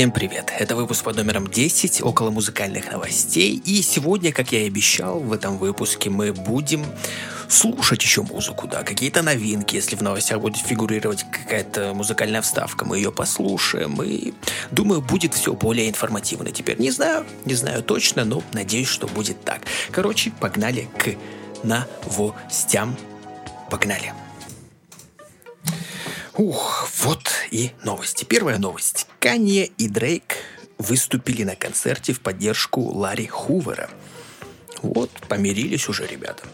Всем 0.00 0.12
привет! 0.12 0.50
Это 0.58 0.76
выпуск 0.76 1.04
под 1.04 1.16
номером 1.16 1.46
10 1.46 2.00
около 2.00 2.30
музыкальных 2.30 2.90
новостей. 2.90 3.60
И 3.66 3.82
сегодня, 3.82 4.32
как 4.32 4.50
я 4.50 4.62
и 4.62 4.66
обещал, 4.66 5.20
в 5.20 5.30
этом 5.30 5.58
выпуске 5.58 6.08
мы 6.08 6.32
будем 6.32 6.86
слушать 7.50 8.02
еще 8.02 8.22
музыку, 8.22 8.66
да, 8.66 8.82
какие-то 8.82 9.20
новинки. 9.20 9.76
Если 9.76 9.96
в 9.96 10.00
новостях 10.00 10.40
будет 10.40 10.56
фигурировать 10.56 11.26
какая-то 11.30 11.92
музыкальная 11.92 12.40
вставка, 12.40 12.86
мы 12.86 12.96
ее 12.96 13.12
послушаем. 13.12 14.02
И 14.02 14.32
думаю, 14.70 15.02
будет 15.02 15.34
все 15.34 15.52
более 15.52 15.86
информативно 15.86 16.50
теперь. 16.50 16.80
Не 16.80 16.90
знаю, 16.90 17.26
не 17.44 17.52
знаю 17.52 17.82
точно, 17.82 18.24
но 18.24 18.42
надеюсь, 18.54 18.88
что 18.88 19.06
будет 19.06 19.44
так. 19.44 19.60
Короче, 19.90 20.32
погнали 20.40 20.88
к 20.96 21.14
новостям. 21.62 22.96
Погнали. 23.68 24.14
Ух, 26.40 26.88
вот 27.02 27.28
и 27.50 27.72
новости. 27.84 28.24
Первая 28.24 28.56
новость. 28.56 29.06
Канье 29.18 29.66
и 29.66 29.88
Дрейк 29.88 30.36
выступили 30.78 31.44
на 31.44 31.54
концерте 31.54 32.14
в 32.14 32.20
поддержку 32.20 32.80
Ларри 32.80 33.26
Хувера. 33.26 33.90
Вот, 34.80 35.10
помирились 35.28 35.86
уже 35.90 36.06
ребята. 36.06 36.44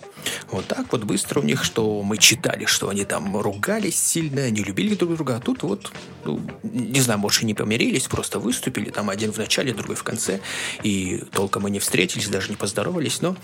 Вот 0.50 0.66
так 0.66 0.92
вот 0.92 1.04
быстро 1.04 1.40
у 1.40 1.42
них, 1.42 1.64
что 1.64 2.02
мы 2.02 2.18
читали, 2.18 2.64
что 2.66 2.88
они 2.88 3.04
там 3.04 3.36
ругались 3.36 3.98
сильно, 3.98 4.50
не 4.50 4.62
любили 4.62 4.94
друг 4.94 5.14
друга, 5.14 5.36
а 5.36 5.40
тут 5.40 5.62
вот, 5.62 5.92
ну, 6.24 6.40
не 6.62 7.00
знаю, 7.00 7.20
и 7.40 7.44
не 7.44 7.54
помирились, 7.54 8.04
просто 8.04 8.38
выступили, 8.38 8.90
там 8.90 9.10
один 9.10 9.32
в 9.32 9.38
начале, 9.38 9.72
другой 9.72 9.96
в 9.96 10.02
конце, 10.02 10.40
и 10.82 11.22
толком 11.32 11.62
мы 11.64 11.70
не 11.70 11.78
встретились, 11.78 12.28
даже 12.28 12.50
не 12.50 12.56
поздоровались, 12.56 13.20
но 13.20 13.36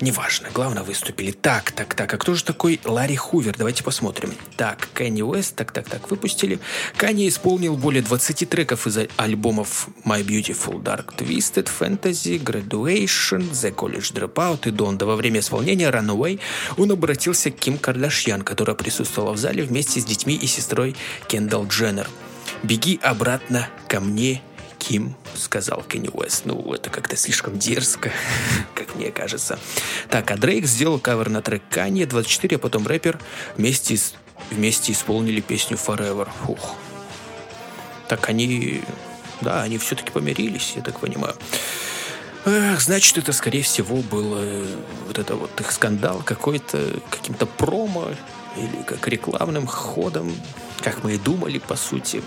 неважно, 0.00 0.48
главное, 0.54 0.82
выступили. 0.82 1.32
Так, 1.32 1.72
так, 1.72 1.94
так, 1.94 2.12
а 2.14 2.18
кто 2.18 2.34
же 2.34 2.44
такой 2.44 2.80
Ларри 2.84 3.16
Хувер? 3.16 3.54
Давайте 3.56 3.82
посмотрим. 3.82 4.32
Так, 4.56 4.88
Кенни 4.94 5.22
Уэст, 5.22 5.56
так, 5.56 5.72
так, 5.72 5.88
так, 5.88 6.10
выпустили. 6.10 6.58
Канни 6.96 7.28
исполнил 7.28 7.76
более 7.76 8.02
20 8.02 8.48
треков 8.48 8.86
из 8.86 8.98
альбомов 9.16 9.88
My 10.04 10.24
Beautiful 10.24 10.82
Dark 10.82 11.16
Twisted, 11.16 11.68
Fantasy, 11.78 12.42
Graduation, 12.42 13.50
The 13.50 13.74
College 13.74 14.12
Dropout 14.12 14.68
и 14.68 14.70
Donda. 14.70 15.04
Во 15.04 15.16
время 15.16 15.40
исполнения 15.40 15.90
Runaway 15.90 16.17
Away, 16.18 16.40
он 16.76 16.90
обратился 16.90 17.50
к 17.50 17.56
Ким 17.56 17.78
Кардашьян, 17.78 18.42
которая 18.42 18.74
присутствовала 18.74 19.32
в 19.32 19.38
зале 19.38 19.62
вместе 19.62 20.00
с 20.00 20.04
детьми 20.04 20.34
и 20.34 20.46
сестрой 20.46 20.96
Кендалл 21.28 21.66
Дженнер. 21.66 22.08
«Беги 22.62 22.98
обратно 23.02 23.68
ко 23.88 24.00
мне, 24.00 24.42
Ким»,— 24.78 25.16
сказал 25.34 25.82
Кенни 25.82 26.10
Уэст. 26.12 26.44
Ну, 26.44 26.72
это 26.72 26.90
как-то 26.90 27.16
слишком 27.16 27.58
дерзко, 27.58 28.12
как 28.74 28.94
мне 28.94 29.10
кажется. 29.10 29.58
Так, 30.10 30.30
а 30.30 30.36
Дрейк 30.36 30.66
сделал 30.66 30.98
кавер 30.98 31.28
на 31.30 31.42
трек 31.42 31.62
Канье 31.70 32.06
24, 32.06 32.56
а 32.56 32.58
потом 32.58 32.86
рэпер 32.86 33.18
вместе, 33.56 33.98
вместе 34.50 34.92
исполнили 34.92 35.40
песню 35.40 35.76
Forever. 35.76 36.28
Фух. 36.44 36.74
Так 38.08 38.28
они... 38.28 38.82
Да, 39.40 39.62
они 39.62 39.78
все-таки 39.78 40.10
помирились, 40.10 40.72
я 40.74 40.82
так 40.82 40.98
понимаю. 40.98 41.36
Эх, 42.44 42.80
значит, 42.80 43.18
это, 43.18 43.32
скорее 43.32 43.62
всего, 43.62 43.96
был 43.96 44.34
э, 44.36 44.66
вот 45.06 45.18
это 45.18 45.34
вот 45.34 45.60
их 45.60 45.72
скандал 45.72 46.22
какой-то, 46.24 47.00
каким-то 47.10 47.46
промо 47.46 48.10
или 48.56 48.82
как 48.84 49.06
рекламным 49.08 49.66
ходом, 49.66 50.32
как 50.82 51.02
мы 51.02 51.14
и 51.14 51.18
думали, 51.18 51.58
по 51.58 51.76
сути, 51.76 52.22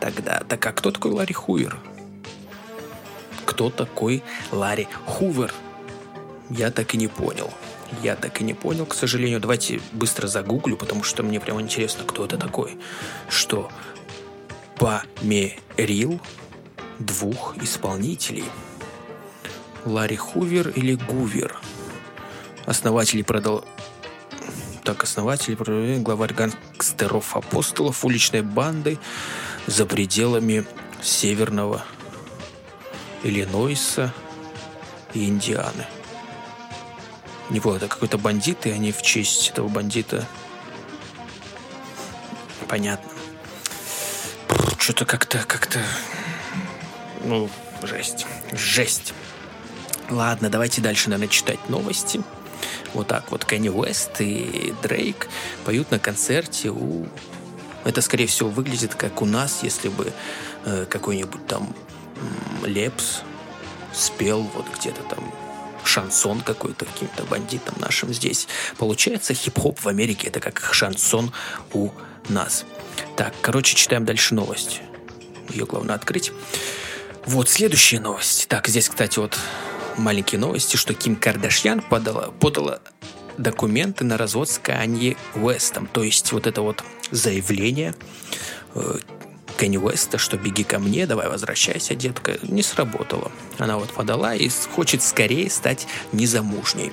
тогда. 0.00 0.42
Так 0.48 0.66
а 0.66 0.72
кто 0.72 0.90
такой 0.90 1.12
Ларри 1.12 1.34
Хувер? 1.34 1.78
Кто 3.44 3.70
такой 3.70 4.22
Ларри 4.50 4.88
Хувер? 5.06 5.54
Я 6.50 6.70
так 6.70 6.94
и 6.94 6.98
не 6.98 7.08
понял. 7.08 7.50
Я 8.02 8.16
так 8.16 8.40
и 8.40 8.44
не 8.44 8.54
понял, 8.54 8.86
к 8.86 8.94
сожалению. 8.94 9.40
Давайте 9.40 9.80
быстро 9.92 10.26
загуглю, 10.26 10.76
потому 10.76 11.02
что 11.04 11.22
мне 11.22 11.38
прямо 11.38 11.60
интересно, 11.60 12.04
кто 12.04 12.24
это 12.24 12.38
такой. 12.38 12.78
Что 13.28 13.70
померил 14.76 16.20
двух 16.98 17.56
исполнителей– 17.58 18.44
Ларри 19.84 20.16
Хувер 20.16 20.68
или 20.68 20.94
Гувер. 20.94 21.58
Основатель 22.66 23.24
продал... 23.24 23.64
Так, 24.84 25.04
основатель, 25.04 25.54
главарь 26.00 26.34
гангстеров 26.34 27.36
апостолов 27.36 28.04
уличной 28.04 28.42
банды 28.42 28.98
за 29.66 29.86
пределами 29.86 30.64
северного 31.00 31.84
Иллинойса 33.22 34.12
и 35.14 35.26
Индианы. 35.26 35.86
Не 37.50 37.60
понял, 37.60 37.76
это 37.76 37.88
какой-то 37.88 38.18
бандит, 38.18 38.66
и 38.66 38.70
они 38.70 38.92
в 38.92 39.02
честь 39.02 39.50
этого 39.50 39.68
бандита... 39.68 40.26
Понятно. 42.68 43.10
Что-то 44.78 45.04
как-то, 45.04 45.38
как-то... 45.46 45.80
Ну, 47.24 47.50
жесть. 47.82 48.26
Жесть. 48.52 49.12
Ладно, 50.10 50.50
давайте 50.50 50.80
дальше, 50.80 51.10
наверное, 51.10 51.32
читать 51.32 51.68
новости. 51.68 52.22
Вот 52.94 53.08
так 53.08 53.30
вот 53.30 53.44
Кенни 53.44 53.68
Уэст 53.68 54.20
и 54.20 54.74
Дрейк 54.82 55.28
поют 55.64 55.90
на 55.90 55.98
концерте 55.98 56.70
у... 56.70 57.06
Это, 57.84 58.00
скорее 58.00 58.26
всего, 58.26 58.48
выглядит 58.48 58.94
как 58.94 59.22
у 59.22 59.26
нас, 59.26 59.60
если 59.62 59.88
бы 59.88 60.12
э, 60.64 60.86
какой-нибудь 60.88 61.46
там 61.46 61.74
Лепс 62.64 63.22
спел 63.92 64.42
вот 64.54 64.66
где-то 64.78 65.02
там 65.02 65.32
шансон 65.84 66.40
какой-то 66.40 66.84
каким-то 66.84 67.24
бандитам 67.24 67.74
нашим 67.78 68.12
здесь. 68.12 68.46
Получается, 68.78 69.34
хип-хоп 69.34 69.80
в 69.80 69.88
Америке 69.88 70.28
это 70.28 70.40
как 70.40 70.70
шансон 70.72 71.32
у 71.72 71.90
нас. 72.28 72.64
Так, 73.16 73.34
короче, 73.40 73.74
читаем 73.74 74.04
дальше 74.04 74.34
новость. 74.34 74.80
Ее 75.48 75.66
главное 75.66 75.96
открыть. 75.96 76.32
Вот 77.26 77.48
следующая 77.48 78.00
новость. 78.00 78.46
Так, 78.48 78.68
здесь, 78.68 78.88
кстати, 78.88 79.18
вот 79.18 79.38
маленькие 79.96 80.40
новости, 80.40 80.76
что 80.76 80.94
Ким 80.94 81.16
Кардашьян 81.16 81.80
подала, 81.80 82.30
подала 82.40 82.80
документы 83.38 84.04
на 84.04 84.16
развод 84.16 84.48
с 84.48 84.58
Канье 84.58 85.16
Уэстом. 85.34 85.86
То 85.86 86.02
есть 86.02 86.32
вот 86.32 86.46
это 86.46 86.62
вот 86.62 86.84
заявление 87.10 87.94
э, 88.74 88.98
Кенни 89.58 89.76
Уэста, 89.76 90.18
что 90.18 90.36
беги 90.36 90.64
ко 90.64 90.78
мне, 90.78 91.06
давай 91.06 91.28
возвращайся, 91.28 91.94
детка, 91.94 92.38
не 92.42 92.62
сработало. 92.62 93.30
Она 93.58 93.78
вот 93.78 93.90
подала 93.92 94.34
и 94.34 94.48
хочет 94.74 95.02
скорее 95.02 95.48
стать 95.50 95.86
незамужней. 96.12 96.92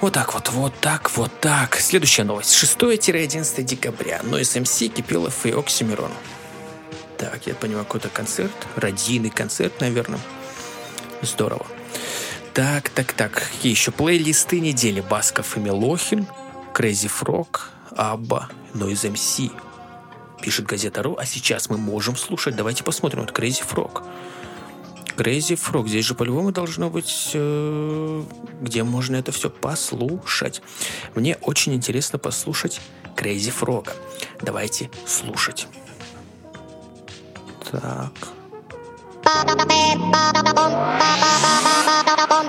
Вот 0.00 0.12
так 0.12 0.34
вот, 0.34 0.48
вот 0.50 0.74
так, 0.80 1.10
вот 1.16 1.32
так. 1.40 1.76
Следующая 1.80 2.24
новость. 2.24 2.54
6-11 2.54 3.62
декабря. 3.62 4.20
Но 4.22 4.42
СМС, 4.42 4.78
Кипелов 4.78 5.44
и 5.44 5.50
Оксимирон. 5.50 6.12
Так, 7.16 7.46
я 7.46 7.54
понимаю, 7.54 7.84
какой-то 7.84 8.08
концерт, 8.10 8.52
родийный 8.76 9.30
концерт, 9.30 9.80
наверное. 9.80 10.20
Здорово. 11.22 11.66
Так, 12.54 12.88
так, 12.88 13.12
так. 13.12 13.32
Какие 13.32 13.72
еще 13.72 13.90
плейлисты 13.90 14.60
недели? 14.60 15.00
Басков 15.00 15.56
и 15.56 15.60
Мелохин, 15.60 16.26
Crazy 16.74 17.10
Frog, 17.10 17.60
Абба, 17.96 18.48
Noise 18.74 19.12
MC. 19.12 19.52
Пишет 20.40 20.66
газета 20.66 21.02
Ру, 21.02 21.16
а 21.18 21.24
сейчас 21.24 21.68
мы 21.70 21.78
можем 21.78 22.16
слушать. 22.16 22.56
Давайте 22.56 22.84
посмотрим. 22.84 23.20
Вот 23.20 23.30
Crazy 23.30 23.62
Frog. 23.64 24.04
Crazy 25.16 25.56
Frog. 25.56 25.88
Здесь 25.88 26.04
же 26.04 26.14
по-любому 26.14 26.52
должно 26.52 26.90
быть, 26.90 27.30
э, 27.34 28.24
где 28.60 28.84
можно 28.84 29.16
это 29.16 29.32
все 29.32 29.50
послушать. 29.50 30.62
Мне 31.14 31.36
очень 31.42 31.74
интересно 31.74 32.18
послушать 32.18 32.80
Crazy 33.16 33.52
Frog. 33.52 33.90
Давайте 34.40 34.90
слушать. 35.06 35.66
Так. 37.70 38.37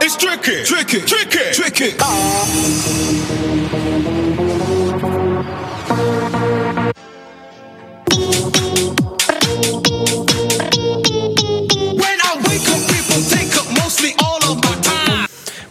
It's 0.02 0.16
tricky, 0.16 0.64
tricky, 0.64 1.02
tricky, 1.02 1.52
tricky. 1.52 1.94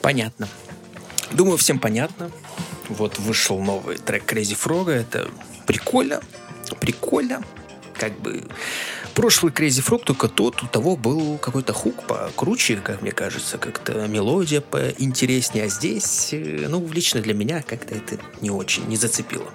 Понятно. 0.03 0.47
Думаю, 1.31 1.57
всем 1.57 1.79
понятно. 1.79 2.31
Вот 2.91 3.19
вышел 3.19 3.59
новый 3.63 3.97
трек 3.97 4.31
Crazy 4.31 4.55
Frog. 4.55 4.91
Это 4.91 5.31
прикольно. 5.67 6.21
Прикольно. 6.81 7.43
Как 7.95 8.13
бы 8.21 8.45
прошлый 9.19 9.53
Crazy 9.53 9.85
Frog, 9.85 10.05
только 10.05 10.29
тот, 10.29 10.63
у 10.63 10.69
того 10.69 10.95
был 10.95 11.39
какой-то 11.39 11.73
хук 11.73 12.05
покруче, 12.05 12.77
как 12.77 13.03
мне 13.03 13.11
кажется, 13.11 13.59
как-то 13.59 14.07
мелодия 14.07 14.61
поинтереснее, 14.61 15.65
а 15.65 15.69
здесь, 15.69 16.29
э, 16.31 16.67
ну, 16.69 16.89
лично 16.93 17.21
для 17.21 17.35
меня 17.35 17.63
как-то 17.63 17.97
это 17.97 18.17
не 18.41 18.51
очень, 18.51 18.87
не 18.87 18.97
зацепило. 18.97 19.51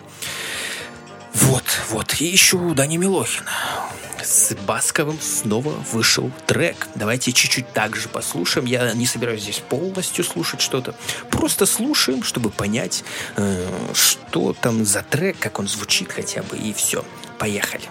Вот, 1.34 1.64
вот, 1.92 2.20
и 2.20 2.26
еще 2.26 2.58
у 2.58 2.74
Дани 2.74 2.98
Милохина. 2.98 3.50
С 4.22 4.54
Басковым 4.68 5.18
снова 5.22 5.74
вышел 5.94 6.30
трек. 6.46 6.90
Давайте 6.96 7.32
чуть-чуть 7.32 7.72
так 7.72 7.96
же 7.96 8.10
послушаем. 8.10 8.66
Я 8.66 8.92
не 8.92 9.06
собираюсь 9.06 9.44
здесь 9.44 9.60
полностью 9.60 10.26
слушать 10.26 10.60
что-то. 10.60 10.94
Просто 11.30 11.66
слушаем, 11.66 12.24
чтобы 12.24 12.50
понять, 12.50 13.06
э, 13.38 13.66
что 13.94 14.54
там 14.60 14.84
за 14.84 15.04
трек, 15.04 15.38
как 15.40 15.58
он 15.60 15.70
звучит 15.70 16.12
хотя 16.12 16.44
бы, 16.44 16.58
и 16.58 16.74
все. 16.74 17.06
Поехали. 17.40 17.88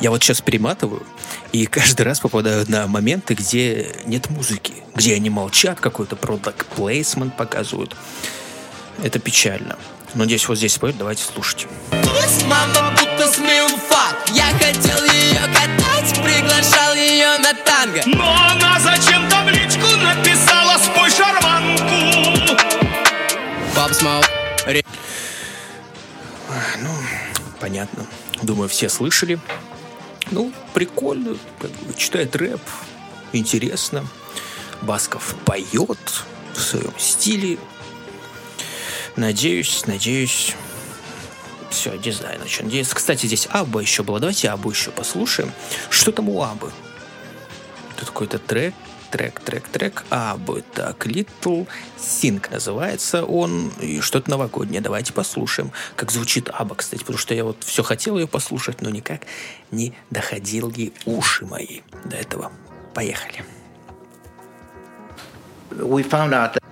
Я 0.00 0.10
вот 0.10 0.22
сейчас 0.22 0.40
перематываю, 0.40 1.04
и 1.52 1.66
каждый 1.66 2.02
раз 2.02 2.20
попадаю 2.20 2.64
на 2.68 2.86
моменты, 2.86 3.34
где 3.34 3.96
нет 4.06 4.30
музыки, 4.30 4.74
где 4.94 5.14
они 5.14 5.28
молчат, 5.28 5.80
какой-то 5.80 6.14
product 6.14 6.66
placement 6.76 7.32
показывают. 7.32 7.96
Это 9.02 9.18
печально. 9.18 9.76
Но 10.14 10.24
здесь 10.24 10.46
вот 10.48 10.56
здесь 10.56 10.74
споет, 10.74 10.96
давайте 10.96 11.24
слушать. 11.24 11.66
Мама 12.46 12.92
будто 12.92 13.28
факт. 13.88 14.30
Я 14.30 14.46
хотел 14.52 15.04
ее 15.04 15.40
катать, 15.52 16.14
приглашал 16.22 16.94
ее 16.94 17.38
на 17.38 17.54
танго. 17.54 18.02
Но 18.06 18.32
она 18.50 18.78
зачем-то 18.80 19.36
в 19.42 19.48
личку 19.48 19.86
написала 19.96 20.78
спой 20.78 21.10
шарманку. 21.10 22.56
Пап 23.74 23.92
Смол. 23.92 24.22
Ну, 26.80 26.90
понятно. 27.60 28.06
Думаю, 28.42 28.68
все 28.68 28.88
слышали. 28.88 29.38
Ну, 30.30 30.52
прикольно. 30.74 31.36
Читает 31.96 32.36
рэп. 32.36 32.60
Интересно. 33.32 34.06
Басков 34.82 35.34
поет 35.44 35.98
в 36.54 36.60
своем 36.60 36.92
стиле. 36.98 37.58
Надеюсь, 39.16 39.84
надеюсь. 39.86 40.54
Все, 41.70 41.94
не 41.94 42.12
знаю, 42.12 42.38
на 42.38 42.48
что 42.48 42.64
надеюсь. 42.64 42.88
Кстати, 42.88 43.26
здесь 43.26 43.48
Аба 43.50 43.80
еще 43.80 44.02
было. 44.02 44.20
Давайте 44.20 44.48
Абу 44.48 44.70
еще 44.70 44.90
послушаем. 44.90 45.52
Что 45.90 46.12
там 46.12 46.28
у 46.28 46.42
Абы? 46.42 46.72
Тут 47.96 48.08
какой-то 48.08 48.38
трек, 48.38 48.74
трек, 49.10 49.40
трек, 49.40 49.68
трек. 49.68 50.04
Абы. 50.10 50.62
Так, 50.74 51.06
Little 51.06 51.66
Sing 51.98 52.44
называется 52.50 53.24
он. 53.24 53.70
И 53.80 54.00
что-то 54.00 54.30
новогоднее. 54.30 54.80
Давайте 54.80 55.12
послушаем, 55.12 55.72
как 55.96 56.10
звучит 56.10 56.48
Аба, 56.52 56.74
кстати. 56.74 57.00
Потому 57.00 57.18
что 57.18 57.34
я 57.34 57.44
вот 57.44 57.64
все 57.64 57.82
хотел 57.82 58.18
ее 58.18 58.26
послушать, 58.26 58.82
но 58.82 58.90
никак 58.90 59.22
не 59.70 59.94
доходили 60.10 60.92
уши 61.04 61.46
мои 61.46 61.80
до 62.04 62.16
этого. 62.16 62.52
Поехали. 62.94 63.44
We 65.70 66.02
found 66.02 66.32
out 66.32 66.54
that 66.54 66.68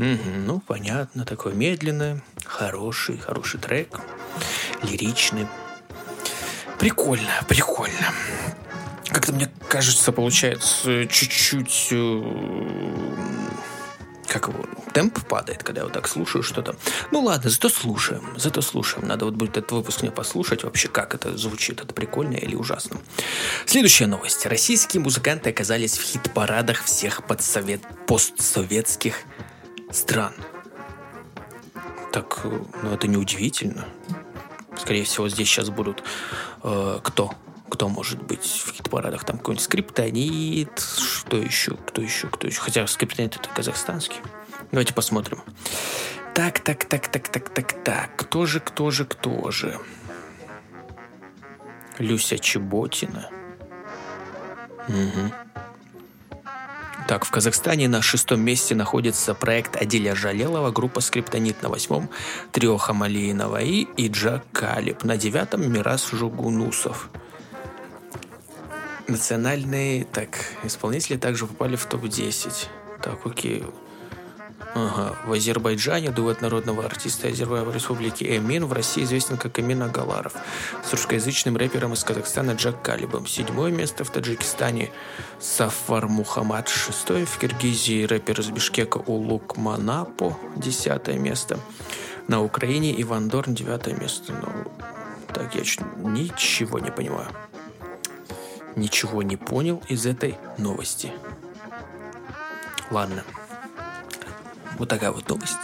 ну, 0.00 0.60
понятно, 0.60 1.24
такой 1.26 1.54
медленный, 1.54 2.22
хороший, 2.44 3.18
хороший 3.18 3.60
трек, 3.60 4.00
лиричный. 4.82 5.46
Прикольно, 6.78 7.30
прикольно. 7.48 8.14
Как-то 9.08 9.32
мне 9.32 9.50
кажется, 9.68 10.12
получается 10.12 11.06
чуть-чуть 11.06 11.88
э, 11.90 12.22
как 14.26 14.48
его, 14.48 14.64
темп 14.94 15.18
падает, 15.26 15.62
когда 15.62 15.80
я 15.80 15.84
вот 15.84 15.92
так 15.92 16.08
слушаю 16.08 16.42
что-то. 16.42 16.76
Ну 17.10 17.20
ладно, 17.20 17.50
зато 17.50 17.68
слушаем, 17.68 18.22
зато 18.36 18.62
слушаем. 18.62 19.06
Надо 19.06 19.24
вот 19.24 19.34
будет 19.34 19.56
этот 19.56 19.72
выпуск 19.72 20.02
мне 20.02 20.10
послушать 20.10 20.62
вообще, 20.62 20.88
как 20.88 21.14
это 21.14 21.36
звучит, 21.36 21.80
это 21.82 21.92
прикольно 21.92 22.36
или 22.36 22.54
ужасно. 22.54 22.96
Следующая 23.66 24.06
новость. 24.06 24.46
Российские 24.46 25.02
музыканты 25.02 25.50
оказались 25.50 25.98
в 25.98 26.02
хит-парадах 26.02 26.84
всех 26.84 27.26
подсовет... 27.26 27.82
постсоветских 28.06 29.16
стран. 29.90 30.32
Так, 32.12 32.44
ну 32.82 32.92
это 32.92 33.06
не 33.06 33.16
удивительно. 33.16 33.86
Скорее 34.76 35.04
всего, 35.04 35.28
здесь 35.28 35.48
сейчас 35.48 35.70
будут 35.70 36.02
э, 36.62 37.00
кто? 37.02 37.32
кто 37.70 37.88
может 37.88 38.22
быть 38.22 38.44
в 38.44 38.72
хит-парадах? 38.72 39.24
Там 39.24 39.38
какой-нибудь 39.38 39.64
скриптонит, 39.64 40.78
что 40.80 41.36
еще, 41.36 41.76
кто 41.76 42.02
еще, 42.02 42.28
кто 42.28 42.46
еще. 42.46 42.60
Хотя 42.60 42.86
скриптонит 42.86 43.36
это 43.36 43.48
казахстанский. 43.48 44.18
Давайте 44.70 44.92
посмотрим. 44.92 45.40
Так, 46.34 46.60
так, 46.60 46.84
так, 46.84 47.08
так, 47.08 47.28
так, 47.28 47.48
так, 47.48 47.84
так. 47.84 48.16
Кто 48.16 48.44
же, 48.44 48.60
кто 48.60 48.90
же, 48.90 49.04
кто 49.04 49.50
же? 49.50 49.78
Люся 51.98 52.38
Чеботина. 52.38 53.30
Угу. 54.88 55.32
Так, 57.08 57.24
в 57.24 57.30
Казахстане 57.30 57.88
на 57.88 58.02
шестом 58.02 58.40
месте 58.40 58.74
находится 58.74 59.34
проект 59.34 59.76
Адиля 59.76 60.14
Жалелова, 60.14 60.70
группа 60.70 61.00
«Скриптонит» 61.00 61.62
на 61.62 61.68
восьмом, 61.68 62.08
трио 62.52 62.76
Хамалии 62.76 63.32
Наваи 63.32 63.88
и 63.96 64.08
Джак 64.08 64.44
Калиб. 64.52 65.02
На 65.02 65.16
девятом 65.16 65.72
Мирас 65.72 66.10
Жугунусов. 66.10 67.10
Национальные, 69.08 70.04
так, 70.04 70.28
исполнители 70.62 71.16
также 71.16 71.46
попали 71.46 71.74
в 71.74 71.84
топ-10. 71.86 72.68
Так, 73.02 73.26
окей. 73.26 73.64
Ага. 74.74 75.16
В 75.24 75.32
Азербайджане 75.32 76.10
дуэт 76.10 76.40
народного 76.40 76.84
артиста 76.84 77.28
Азербайджанской 77.28 77.74
республики 77.74 78.24
Эмин, 78.24 78.66
в 78.66 78.72
России 78.72 79.02
известен 79.04 79.36
как 79.36 79.58
Эмин 79.58 79.82
Агаларов, 79.82 80.34
с 80.84 80.92
русскоязычным 80.92 81.56
рэпером 81.56 81.92
из 81.92 82.04
Казахстана 82.04 82.52
Джак 82.52 82.82
Калибом. 82.82 83.26
Седьмое 83.26 83.70
место 83.72 84.04
в 84.04 84.10
Таджикистане 84.10 84.90
Сафар 85.40 86.06
Мухаммад. 86.06 86.68
Шестое 86.68 87.26
в 87.26 87.38
Киргизии 87.38 88.04
рэпер 88.04 88.40
из 88.40 88.50
Бишкека 88.50 88.98
Улук 88.98 89.56
Манапо. 89.56 90.36
Десятое 90.56 91.18
место. 91.18 91.58
На 92.28 92.42
Украине 92.42 93.00
Иван 93.02 93.28
Дорн. 93.28 93.54
Девятое 93.54 93.94
место. 93.94 94.32
Ну, 94.32 94.70
так, 95.34 95.54
я 95.54 95.62
ничего 95.96 96.78
не 96.78 96.90
понимаю 96.90 97.28
ничего 98.76 99.22
не 99.22 99.36
понял 99.36 99.82
из 99.88 100.06
этой 100.06 100.38
новости. 100.58 101.12
Ладно. 102.90 103.24
Вот 104.80 104.88
такая 104.88 105.12
вот 105.12 105.28
новость. 105.28 105.58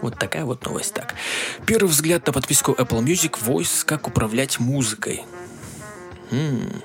Вот 0.00 0.18
такая 0.18 0.46
вот 0.46 0.64
новость. 0.64 0.94
Так. 0.94 1.14
Первый 1.66 1.88
взгляд 1.88 2.26
на 2.26 2.32
подписку 2.32 2.72
Apple 2.72 3.04
Music 3.04 3.38
Voice 3.44 3.84
«Как 3.84 4.08
управлять 4.08 4.58
музыкой». 4.58 5.22
М-м. 6.30 6.82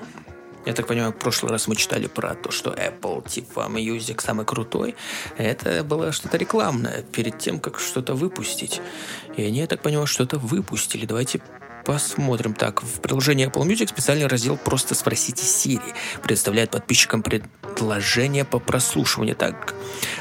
Я 0.66 0.74
так 0.74 0.86
понимаю, 0.86 1.12
в 1.12 1.16
прошлый 1.16 1.50
раз 1.50 1.68
мы 1.68 1.74
читали 1.74 2.06
про 2.06 2.34
то, 2.34 2.50
что 2.50 2.74
Apple, 2.74 3.26
типа, 3.26 3.66
Music 3.70 4.20
самый 4.20 4.44
крутой. 4.44 4.94
Это 5.38 5.82
было 5.82 6.12
что-то 6.12 6.36
рекламное 6.36 7.00
перед 7.00 7.38
тем, 7.38 7.60
как 7.60 7.80
что-то 7.80 8.12
выпустить. 8.12 8.82
И 9.34 9.42
они, 9.42 9.60
я 9.60 9.66
так 9.66 9.80
понимаю, 9.80 10.06
что-то 10.06 10.38
выпустили. 10.38 11.06
Давайте 11.06 11.40
Посмотрим. 11.84 12.54
Так, 12.54 12.82
в 12.82 13.00
приложении 13.00 13.48
Apple 13.48 13.66
Music 13.66 13.88
специальный 13.88 14.28
раздел 14.28 14.56
«Просто 14.56 14.94
спросите 14.94 15.42
Siri» 15.42 15.94
представляет 16.22 16.70
подписчикам 16.70 17.24
предложение 17.72 18.44
по 18.44 18.58
прослушиванию. 18.58 19.36
Так 19.36 19.74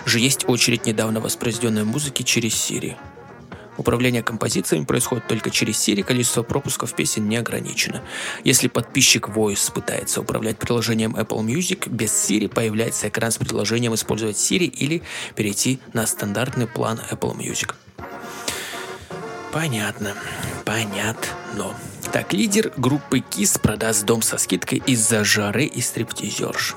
же 0.06 0.20
есть 0.20 0.48
очередь 0.48 0.86
недавно 0.86 1.20
воспроизведенной 1.20 1.84
музыки 1.84 2.24
через 2.24 2.54
Siri. 2.54 2.96
Управление 3.78 4.22
композициями 4.22 4.86
происходит 4.86 5.28
только 5.28 5.50
через 5.50 5.76
Siri, 5.76 6.04
количество 6.04 6.44
пропусков 6.44 6.94
песен 6.94 7.28
не 7.28 7.38
ограничено. 7.38 8.02
Если 8.44 8.68
подписчик 8.68 9.30
Voice 9.30 9.72
пытается 9.72 10.22
управлять 10.22 10.58
приложением 10.58 11.16
Apple 11.16 11.44
Music, 11.44 11.90
без 11.90 12.12
Siri 12.12 12.48
появляется 12.48 13.08
экран 13.08 13.32
с 13.32 13.38
предложением 13.38 13.96
использовать 13.96 14.38
Siri 14.38 14.66
или 14.66 15.02
перейти 15.36 15.80
на 15.94 16.06
стандартный 16.06 16.68
план 16.68 17.00
Apple 17.10 17.36
Music. 17.36 17.74
Понятно. 19.52 20.14
Понятно. 20.66 21.74
Так, 22.12 22.34
лидер 22.34 22.74
группы 22.78 23.20
KISS 23.20 23.60
продаст 23.62 24.06
дом 24.06 24.22
со 24.22 24.38
скидкой 24.38 24.82
из-за 24.86 25.24
жары 25.24 25.66
и 25.66 25.82
стриптизерш. 25.82 26.76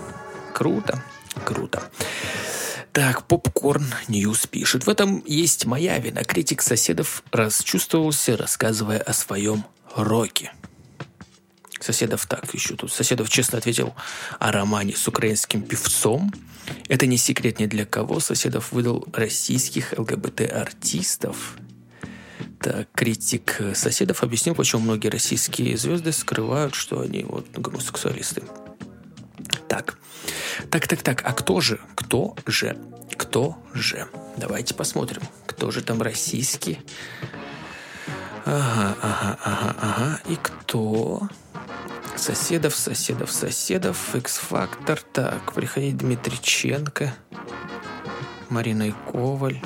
Круто. 0.55 1.03
Круто. 1.45 1.83
Так, 2.93 3.27
Popcorn 3.27 3.93
News 4.07 4.47
пишет. 4.47 4.87
В 4.87 4.89
этом 4.89 5.25
есть 5.27 5.67
моя 5.67 5.99
вина. 5.99 6.23
Критик 6.23 6.63
Соседов 6.63 7.25
расчувствовался, 7.33 8.37
рассказывая 8.37 9.01
о 9.01 9.13
своем 9.13 9.65
роке. 9.97 10.53
Соседов 11.81 12.27
так 12.27 12.55
еще 12.55 12.77
тут. 12.77 12.93
Соседов 12.93 13.29
честно 13.29 13.59
ответил 13.59 13.95
о 14.39 14.53
романе 14.53 14.95
с 14.97 15.09
украинским 15.09 15.61
певцом. 15.61 16.33
Это 16.89 17.07
не 17.07 17.19
секрет 17.19 17.59
ни 17.59 17.67
для 17.67 17.85
кого. 17.85 18.21
Соседов 18.21 18.71
выдал 18.71 19.05
российских 19.13 19.93
ЛГБТ-артистов 19.99 21.57
так, 22.61 22.89
критик 22.95 23.61
соседов 23.75 24.23
объяснил, 24.23 24.55
почему 24.55 24.81
многие 24.81 25.09
российские 25.09 25.77
звезды 25.77 26.13
скрывают, 26.13 26.75
что 26.75 27.01
они 27.01 27.23
вот 27.23 27.47
гомосексуалисты. 27.55 28.43
Так, 30.71 30.89
так, 30.89 31.03
так, 31.03 31.23
а 31.25 31.33
кто 31.33 31.61
же, 31.61 31.81
кто 31.95 32.37
же, 32.47 32.79
кто 33.17 33.59
же? 33.73 34.07
Давайте 34.37 34.75
посмотрим, 34.75 35.23
кто 35.47 35.71
же 35.71 35.83
там 35.83 36.03
российский. 36.03 36.81
Ага, 38.45 38.97
ага, 39.01 39.39
ага, 39.43 39.77
ага. 39.81 40.21
И 40.29 40.37
кто? 40.37 41.29
Соседов, 42.17 42.77
соседов, 42.77 43.33
соседов. 43.33 44.15
X-фактор. 44.15 45.01
Так, 45.13 45.53
приходит 45.55 45.97
Дмитриченко. 45.97 47.15
Марина 48.51 48.93
Коваль. 49.11 49.61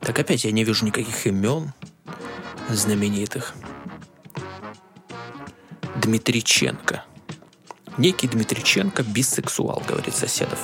Так 0.00 0.18
опять 0.18 0.44
я 0.44 0.52
не 0.52 0.64
вижу 0.64 0.84
никаких 0.84 1.26
имен 1.26 1.72
знаменитых. 2.70 3.54
Дмитриченко. 5.96 7.04
Некий 7.98 8.28
Дмитриченко 8.28 9.02
бисексуал, 9.02 9.82
говорит 9.86 10.14
соседов. 10.14 10.58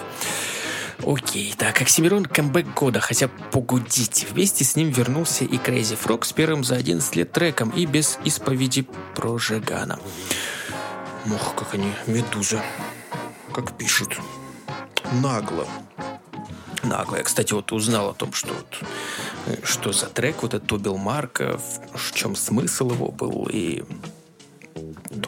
Окей, 1.04 1.52
так, 1.58 1.80
Оксимирон 1.80 2.24
камбэк 2.26 2.74
года, 2.74 3.00
хотя 3.00 3.28
погодите. 3.50 4.26
Вместе 4.30 4.64
с 4.64 4.76
ним 4.76 4.90
вернулся 4.90 5.44
и 5.44 5.56
Crazy 5.56 5.98
Frog 6.00 6.24
с 6.24 6.32
первым 6.32 6.62
за 6.62 6.76
11 6.76 7.16
лет 7.16 7.32
треком 7.32 7.70
и 7.70 7.86
без 7.86 8.18
исповеди 8.24 8.86
про 9.16 9.36
Жигана. 9.38 9.98
Ох, 11.32 11.54
как 11.56 11.74
они, 11.74 11.92
медуза. 12.06 12.62
Как 13.52 13.76
пишут. 13.76 14.18
Нагло. 15.20 15.66
Нагло. 16.84 17.16
Я, 17.16 17.22
кстати, 17.22 17.52
вот 17.52 17.72
узнал 17.72 18.10
о 18.10 18.14
том, 18.14 18.32
что 18.32 18.54
вот, 18.54 18.78
э, 19.46 19.56
что 19.64 19.92
за 19.92 20.06
трек 20.06 20.42
вот 20.42 20.54
этот 20.54 20.70
убил 20.72 20.96
Марка, 20.96 21.60
в 21.94 22.14
чем 22.14 22.36
смысл 22.36 22.90
его 22.90 23.10
был, 23.10 23.48
и 23.50 23.82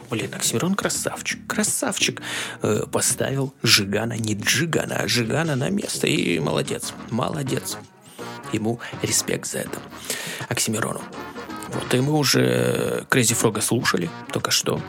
блин, 0.09 0.33
Оксимирон 0.33 0.75
красавчик. 0.75 1.45
Красавчик. 1.47 2.21
Э, 2.61 2.83
поставил 2.91 3.53
Жигана, 3.63 4.13
не 4.13 4.33
Джигана, 4.35 4.97
а 4.97 5.07
Жигана 5.07 5.55
на 5.55 5.69
место. 5.69 6.07
И 6.07 6.39
молодец. 6.39 6.93
Молодец. 7.09 7.77
Ему 8.53 8.79
респект 9.01 9.47
за 9.47 9.59
это. 9.59 9.79
Оксимирону. 10.49 11.01
Вот, 11.69 11.93
и 11.93 11.99
мы 11.99 12.13
уже 12.13 13.05
Crazy 13.09 13.35
Frog 13.39 13.61
слушали 13.61 14.09
только 14.31 14.51
что. 14.51 14.81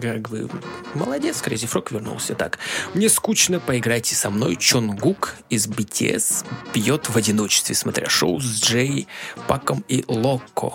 Как 0.00 0.28
бы, 0.28 0.48
молодец, 0.94 1.42
Crazy 1.42 1.68
Frog 1.68 1.88
вернулся. 1.90 2.36
Так, 2.36 2.60
мне 2.94 3.08
скучно, 3.08 3.58
поиграйте 3.58 4.14
со 4.14 4.30
мной. 4.30 4.54
Чон 4.56 4.94
Гук 4.94 5.34
из 5.48 5.66
BTS 5.66 6.46
пьет 6.72 7.08
в 7.08 7.16
одиночестве, 7.16 7.74
смотря 7.74 8.08
шоу 8.08 8.40
с 8.40 8.62
Джей, 8.62 9.08
Паком 9.48 9.84
и 9.88 10.04
Локо. 10.06 10.74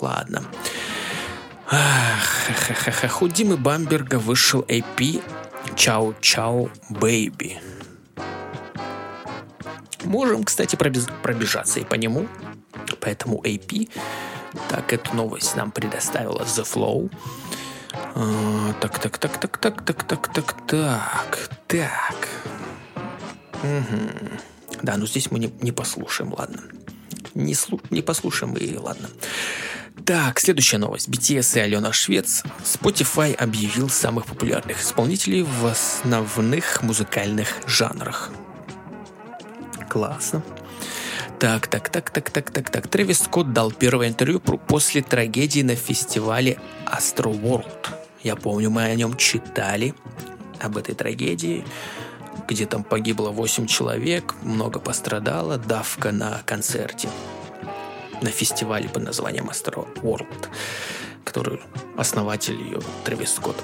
Ладно. 0.00 0.44
Ах, 1.68 3.22
у 3.22 3.28
Димы 3.28 3.56
Бамберга 3.56 4.18
вышел 4.18 4.60
AP 4.62 5.22
Чао 5.74 6.14
Чао 6.20 6.70
Бэйби. 6.90 7.60
Можем, 10.04 10.44
кстати, 10.44 10.76
пробежаться 10.76 11.80
и 11.80 11.84
по 11.84 11.94
нему. 11.94 12.28
Поэтому 13.00 13.42
AP. 13.42 13.90
Так, 14.68 14.92
эту 14.92 15.14
новость 15.14 15.56
нам 15.56 15.70
предоставила 15.70 16.42
The 16.42 16.64
Flow. 16.64 17.10
А, 18.14 18.72
так, 18.80 18.98
так, 18.98 19.18
так, 19.18 19.38
так, 19.38 19.58
так, 19.58 19.82
так, 19.84 20.04
так, 20.04 20.28
так, 20.32 20.66
так, 20.66 21.50
так. 21.66 22.28
Да, 24.82 24.96
ну 24.96 25.06
здесь 25.06 25.30
мы 25.30 25.38
не, 25.38 25.52
не 25.60 25.72
послушаем, 25.72 26.32
ладно. 26.32 26.62
Не, 27.34 27.54
слу, 27.54 27.80
не 27.90 28.02
послушаем 28.02 28.54
и 28.54 28.76
ладно. 28.76 29.08
Так, 30.06 30.38
следующая 30.38 30.78
новость. 30.78 31.08
BTS 31.08 31.58
и 31.58 31.60
Алена 31.62 31.92
Швец. 31.92 32.44
Spotify 32.62 33.34
объявил 33.34 33.88
самых 33.88 34.26
популярных 34.26 34.80
исполнителей 34.80 35.42
в 35.42 35.66
основных 35.66 36.80
музыкальных 36.84 37.48
жанрах. 37.66 38.30
Классно. 39.88 40.44
Так, 41.40 41.66
так, 41.66 41.88
так, 41.88 42.10
так, 42.10 42.30
так, 42.30 42.52
так, 42.52 42.70
так. 42.70 42.86
Трэвис 42.86 43.24
Скотт 43.24 43.52
дал 43.52 43.72
первое 43.72 44.06
интервью 44.06 44.38
после 44.38 45.02
трагедии 45.02 45.62
на 45.62 45.74
фестивале 45.74 46.60
Astro 46.86 47.36
World. 47.36 47.88
Я 48.22 48.36
помню, 48.36 48.70
мы 48.70 48.84
о 48.84 48.94
нем 48.94 49.16
читали, 49.16 49.92
об 50.60 50.76
этой 50.76 50.94
трагедии, 50.94 51.64
где 52.46 52.66
там 52.66 52.84
погибло 52.84 53.30
8 53.30 53.66
человек, 53.66 54.36
много 54.42 54.78
пострадало, 54.78 55.58
давка 55.58 56.12
на 56.12 56.42
концерте 56.46 57.08
на 58.22 58.30
фестивале 58.30 58.88
под 58.88 59.04
названием 59.04 59.48
Astro 59.48 59.86
World, 60.02 60.48
который 61.24 61.60
основатель 61.96 62.60
ее 62.60 62.80
Трэвис 63.04 63.34
Скотт. 63.34 63.56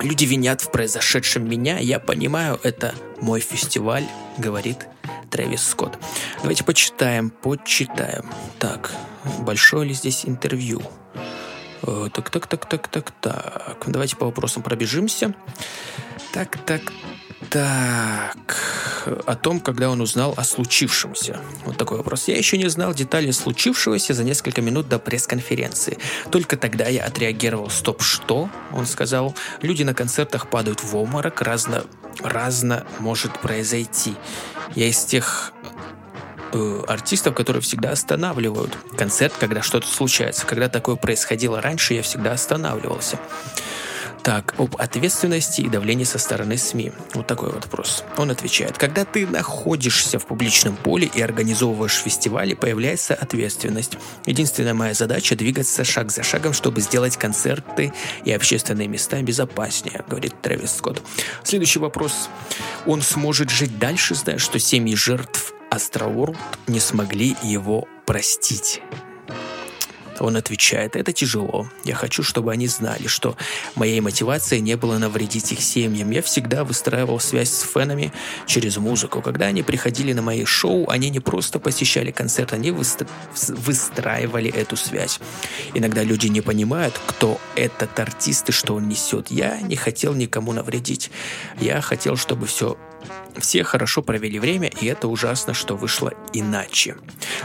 Люди 0.00 0.24
винят 0.24 0.60
в 0.60 0.70
произошедшем 0.70 1.48
меня, 1.48 1.78
я 1.78 1.98
понимаю, 1.98 2.60
это 2.62 2.94
мой 3.20 3.40
фестиваль, 3.40 4.04
говорит 4.36 4.86
Трэвис 5.30 5.66
Скотт. 5.66 5.98
Давайте 6.42 6.64
почитаем, 6.64 7.30
почитаем. 7.30 8.30
Так, 8.58 8.92
большое 9.40 9.88
ли 9.88 9.94
здесь 9.94 10.26
интервью? 10.26 10.82
Э, 11.82 12.08
так, 12.12 12.30
так, 12.30 12.46
так, 12.46 12.68
так, 12.68 12.88
так, 12.88 13.10
так. 13.20 13.84
Давайте 13.86 14.16
по 14.16 14.26
вопросам 14.26 14.62
пробежимся. 14.62 15.34
Так, 16.32 16.58
так, 16.66 16.92
так, 17.50 19.08
о 19.26 19.34
том, 19.36 19.60
когда 19.60 19.90
он 19.90 20.00
узнал 20.00 20.34
о 20.36 20.44
случившемся. 20.44 21.40
Вот 21.64 21.76
такой 21.76 21.98
вопрос. 21.98 22.28
Я 22.28 22.36
еще 22.36 22.58
не 22.58 22.68
знал 22.68 22.94
деталей 22.94 23.32
случившегося 23.32 24.14
за 24.14 24.24
несколько 24.24 24.62
минут 24.62 24.88
до 24.88 24.98
пресс-конференции. 24.98 25.98
Только 26.30 26.56
тогда 26.56 26.86
я 26.88 27.04
отреагировал. 27.04 27.70
Стоп, 27.70 28.02
что? 28.02 28.50
Он 28.72 28.86
сказал. 28.86 29.34
Люди 29.62 29.82
на 29.82 29.94
концертах 29.94 30.48
падают 30.48 30.82
в 30.82 30.96
обморок. 30.96 31.40
Разно, 31.42 31.84
разно 32.22 32.86
может 32.98 33.38
произойти. 33.40 34.14
Я 34.74 34.88
из 34.88 35.04
тех 35.04 35.52
э, 36.52 36.82
артистов, 36.88 37.34
которые 37.34 37.62
всегда 37.62 37.90
останавливают 37.90 38.76
концерт, 38.96 39.34
когда 39.38 39.62
что-то 39.62 39.86
случается. 39.86 40.46
Когда 40.46 40.68
такое 40.68 40.96
происходило 40.96 41.60
раньше, 41.60 41.94
я 41.94 42.02
всегда 42.02 42.32
останавливался. 42.32 43.18
Так, 44.26 44.56
об 44.58 44.74
ответственности 44.74 45.60
и 45.60 45.68
давлении 45.68 46.02
со 46.02 46.18
стороны 46.18 46.58
СМИ. 46.58 46.90
Вот 47.14 47.28
такой 47.28 47.52
вот 47.52 47.64
вопрос. 47.64 48.02
Он 48.16 48.32
отвечает. 48.32 48.76
Когда 48.76 49.04
ты 49.04 49.24
находишься 49.24 50.18
в 50.18 50.26
публичном 50.26 50.74
поле 50.74 51.08
и 51.14 51.22
организовываешь 51.22 51.94
фестивали, 51.94 52.54
появляется 52.54 53.14
ответственность. 53.14 53.92
Единственная 54.24 54.74
моя 54.74 54.94
задача 54.94 55.36
двигаться 55.36 55.84
шаг 55.84 56.10
за 56.10 56.24
шагом, 56.24 56.54
чтобы 56.54 56.80
сделать 56.80 57.16
концерты 57.16 57.92
и 58.24 58.32
общественные 58.32 58.88
места 58.88 59.22
безопаснее, 59.22 60.04
говорит 60.08 60.34
Трэвис 60.42 60.74
Скотт. 60.74 61.00
Следующий 61.44 61.78
вопрос. 61.78 62.28
Он 62.84 63.02
сможет 63.02 63.50
жить 63.50 63.78
дальше, 63.78 64.16
зная, 64.16 64.38
что 64.38 64.58
семьи 64.58 64.96
жертв 64.96 65.54
Астроворд 65.70 66.36
не 66.66 66.80
смогли 66.80 67.36
его 67.44 67.86
простить. 68.06 68.82
Он 70.20 70.36
отвечает, 70.36 70.96
это 70.96 71.12
тяжело. 71.12 71.68
Я 71.84 71.94
хочу, 71.94 72.22
чтобы 72.22 72.52
они 72.52 72.66
знали, 72.66 73.06
что 73.06 73.36
моей 73.74 74.00
мотивацией 74.00 74.62
не 74.62 74.76
было 74.76 74.98
навредить 74.98 75.52
их 75.52 75.60
семьям. 75.60 76.10
Я 76.10 76.22
всегда 76.22 76.64
выстраивал 76.64 77.20
связь 77.20 77.50
с 77.50 77.62
фенами 77.62 78.12
через 78.46 78.76
музыку. 78.76 79.22
Когда 79.22 79.46
они 79.46 79.62
приходили 79.62 80.12
на 80.12 80.22
мои 80.22 80.44
шоу, 80.44 80.88
они 80.88 81.10
не 81.10 81.20
просто 81.20 81.58
посещали 81.58 82.10
концерт, 82.10 82.52
они 82.52 82.70
выстра... 82.70 83.08
выстраивали 83.48 84.50
эту 84.50 84.76
связь. 84.76 85.20
Иногда 85.74 86.02
люди 86.02 86.28
не 86.28 86.40
понимают, 86.40 86.98
кто 87.06 87.40
этот 87.54 87.98
артист 87.98 88.48
и 88.48 88.52
что 88.52 88.74
он 88.74 88.88
несет. 88.88 89.30
Я 89.30 89.60
не 89.60 89.76
хотел 89.76 90.14
никому 90.14 90.52
навредить. 90.52 91.10
Я 91.60 91.80
хотел, 91.80 92.16
чтобы 92.16 92.46
все 92.46 92.76
все 93.38 93.64
хорошо 93.64 94.02
провели 94.02 94.38
время, 94.38 94.70
и 94.80 94.86
это 94.86 95.08
ужасно, 95.08 95.54
что 95.54 95.76
вышло 95.76 96.12
иначе. 96.32 96.96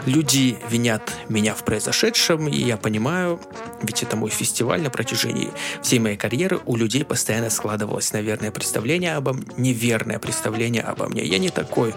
Люди 0.06 0.58
винят 0.70 1.12
меня 1.30 1.54
в 1.54 1.64
произошедшем, 1.64 2.48
и 2.48 2.58
я 2.58 2.78
понимаю, 2.78 3.40
ведь 3.82 4.04
это 4.04 4.16
мой 4.16 4.30
фестиваль 4.30 4.82
на 4.82 4.90
протяжении 4.90 5.52
всей 5.82 6.00
моей 6.00 6.18
карьеры. 6.18 6.60
У 6.66 6.76
людей 6.76 7.04
постоянно 7.04 7.50
складывалось, 7.50 8.14
наверное, 8.14 8.52
представление 8.52 9.16
обо 9.16 9.34
мне, 9.34 9.46
неверное 9.58 10.20
представление 10.20 10.84
обо 10.84 11.08
мне. 11.08 11.24
Я 11.24 11.38
не 11.38 11.50
такой. 11.50 11.94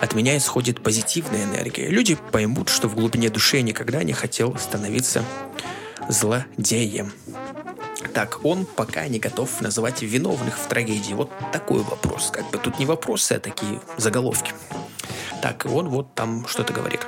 От 0.00 0.14
меня 0.14 0.36
исходит 0.36 0.82
позитивная 0.82 1.44
энергия. 1.44 1.88
Люди 1.88 2.16
поймут, 2.32 2.68
что 2.68 2.88
в 2.88 2.94
глубине 2.94 3.30
души 3.30 3.56
я 3.56 3.62
никогда 3.62 4.02
не 4.02 4.12
хотел 4.12 4.56
становиться 4.58 5.24
злодеем. 6.08 7.12
Так, 8.12 8.44
он 8.44 8.66
пока 8.66 9.06
не 9.08 9.18
готов 9.18 9.60
называть 9.60 10.02
виновных 10.02 10.58
в 10.58 10.66
трагедии. 10.68 11.14
Вот 11.14 11.30
такой 11.52 11.82
вопрос. 11.82 12.30
Как 12.32 12.50
бы 12.50 12.58
тут 12.58 12.78
не 12.78 12.86
вопросы, 12.86 13.32
а 13.32 13.40
такие 13.40 13.80
заголовки. 13.96 14.52
Так, 15.42 15.66
он 15.66 15.88
вот 15.88 16.14
там 16.14 16.46
что-то 16.48 16.72
говорит. 16.72 17.00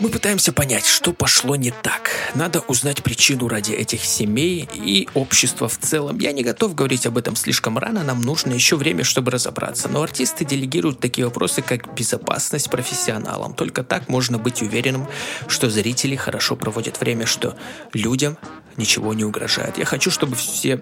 Мы 0.00 0.08
пытаемся 0.08 0.52
понять, 0.52 0.86
что 0.86 1.12
пошло 1.12 1.56
не 1.56 1.70
так. 1.70 2.10
Надо 2.34 2.60
узнать 2.60 3.02
причину 3.02 3.48
ради 3.48 3.72
этих 3.72 4.02
семей 4.04 4.66
и 4.72 5.06
общества 5.12 5.68
в 5.68 5.76
целом. 5.76 6.18
Я 6.18 6.32
не 6.32 6.42
готов 6.42 6.74
говорить 6.74 7.06
об 7.06 7.18
этом 7.18 7.36
слишком 7.36 7.76
рано, 7.76 8.02
нам 8.02 8.22
нужно 8.22 8.54
еще 8.54 8.76
время, 8.76 9.04
чтобы 9.04 9.30
разобраться. 9.30 9.88
Но 9.88 10.02
артисты 10.02 10.46
делегируют 10.46 11.00
такие 11.00 11.26
вопросы, 11.26 11.60
как 11.60 11.94
безопасность 11.94 12.70
профессионалам. 12.70 13.52
Только 13.52 13.84
так 13.84 14.08
можно 14.08 14.38
быть 14.38 14.62
уверенным, 14.62 15.06
что 15.48 15.68
зрители 15.68 16.16
хорошо 16.16 16.56
проводят 16.56 16.98
время, 16.98 17.26
что 17.26 17.54
людям 17.92 18.38
ничего 18.76 19.14
не 19.14 19.24
угрожает. 19.24 19.78
Я 19.78 19.84
хочу, 19.84 20.10
чтобы 20.10 20.36
все 20.36 20.80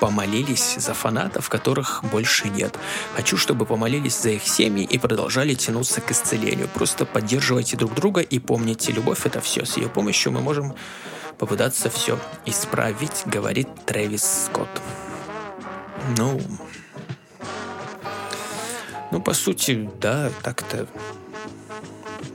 помолились 0.00 0.76
за 0.78 0.94
фанатов, 0.94 1.48
которых 1.48 2.02
больше 2.10 2.48
нет. 2.48 2.78
Хочу, 3.14 3.36
чтобы 3.36 3.66
помолились 3.66 4.20
за 4.20 4.30
их 4.30 4.46
семьи 4.46 4.84
и 4.84 4.98
продолжали 4.98 5.54
тянуться 5.54 6.00
к 6.00 6.10
исцелению. 6.10 6.68
Просто 6.68 7.04
поддерживайте 7.04 7.76
друг 7.76 7.94
друга 7.94 8.20
и 8.20 8.38
помните, 8.38 8.92
любовь 8.92 9.26
это 9.26 9.40
все. 9.40 9.64
С 9.64 9.76
ее 9.76 9.88
помощью 9.88 10.32
мы 10.32 10.40
можем 10.40 10.74
попытаться 11.38 11.88
все 11.90 12.18
исправить, 12.44 13.22
говорит 13.26 13.68
Трэвис 13.86 14.46
Скотт. 14.46 14.68
Ну, 16.16 16.40
ну, 19.10 19.20
по 19.20 19.34
сути, 19.34 19.90
да, 20.00 20.30
так-то, 20.42 20.86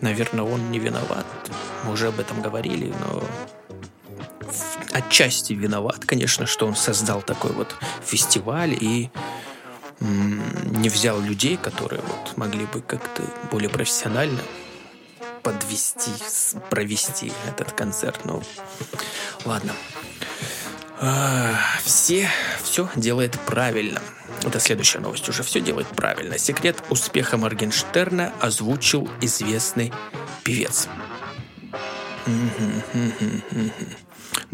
наверное, 0.01 0.43
он 0.43 0.71
не 0.71 0.79
виноват. 0.79 1.25
Мы 1.83 1.93
уже 1.93 2.07
об 2.07 2.19
этом 2.19 2.41
говорили, 2.41 2.93
но 2.99 3.23
отчасти 4.95 5.53
виноват, 5.53 6.05
конечно, 6.05 6.45
что 6.45 6.65
он 6.65 6.75
создал 6.75 7.21
такой 7.21 7.51
вот 7.51 7.75
фестиваль 8.03 8.73
и 8.79 9.09
не 9.99 10.89
взял 10.89 11.19
людей, 11.19 11.57
которые 11.57 12.01
вот 12.01 12.37
могли 12.37 12.65
бы 12.65 12.81
как-то 12.81 13.23
более 13.51 13.69
профессионально 13.69 14.39
подвести, 15.43 16.11
провести 16.69 17.31
этот 17.47 17.73
концерт. 17.73 18.21
Ну, 18.23 18.41
ладно. 19.43 19.73
А, 20.99 21.55
все 21.83 22.29
все 22.63 22.89
делает 22.95 23.37
правильно. 23.45 24.01
Это 24.43 24.59
следующая 24.59 24.99
новость 24.99 25.27
уже. 25.29 25.43
Все 25.43 25.59
делает 25.59 25.87
правильно. 25.87 26.37
Секрет 26.37 26.81
успеха 26.89 27.37
Моргенштерна 27.37 28.33
озвучил 28.39 29.09
известный 29.21 29.91
певец. 30.43 30.87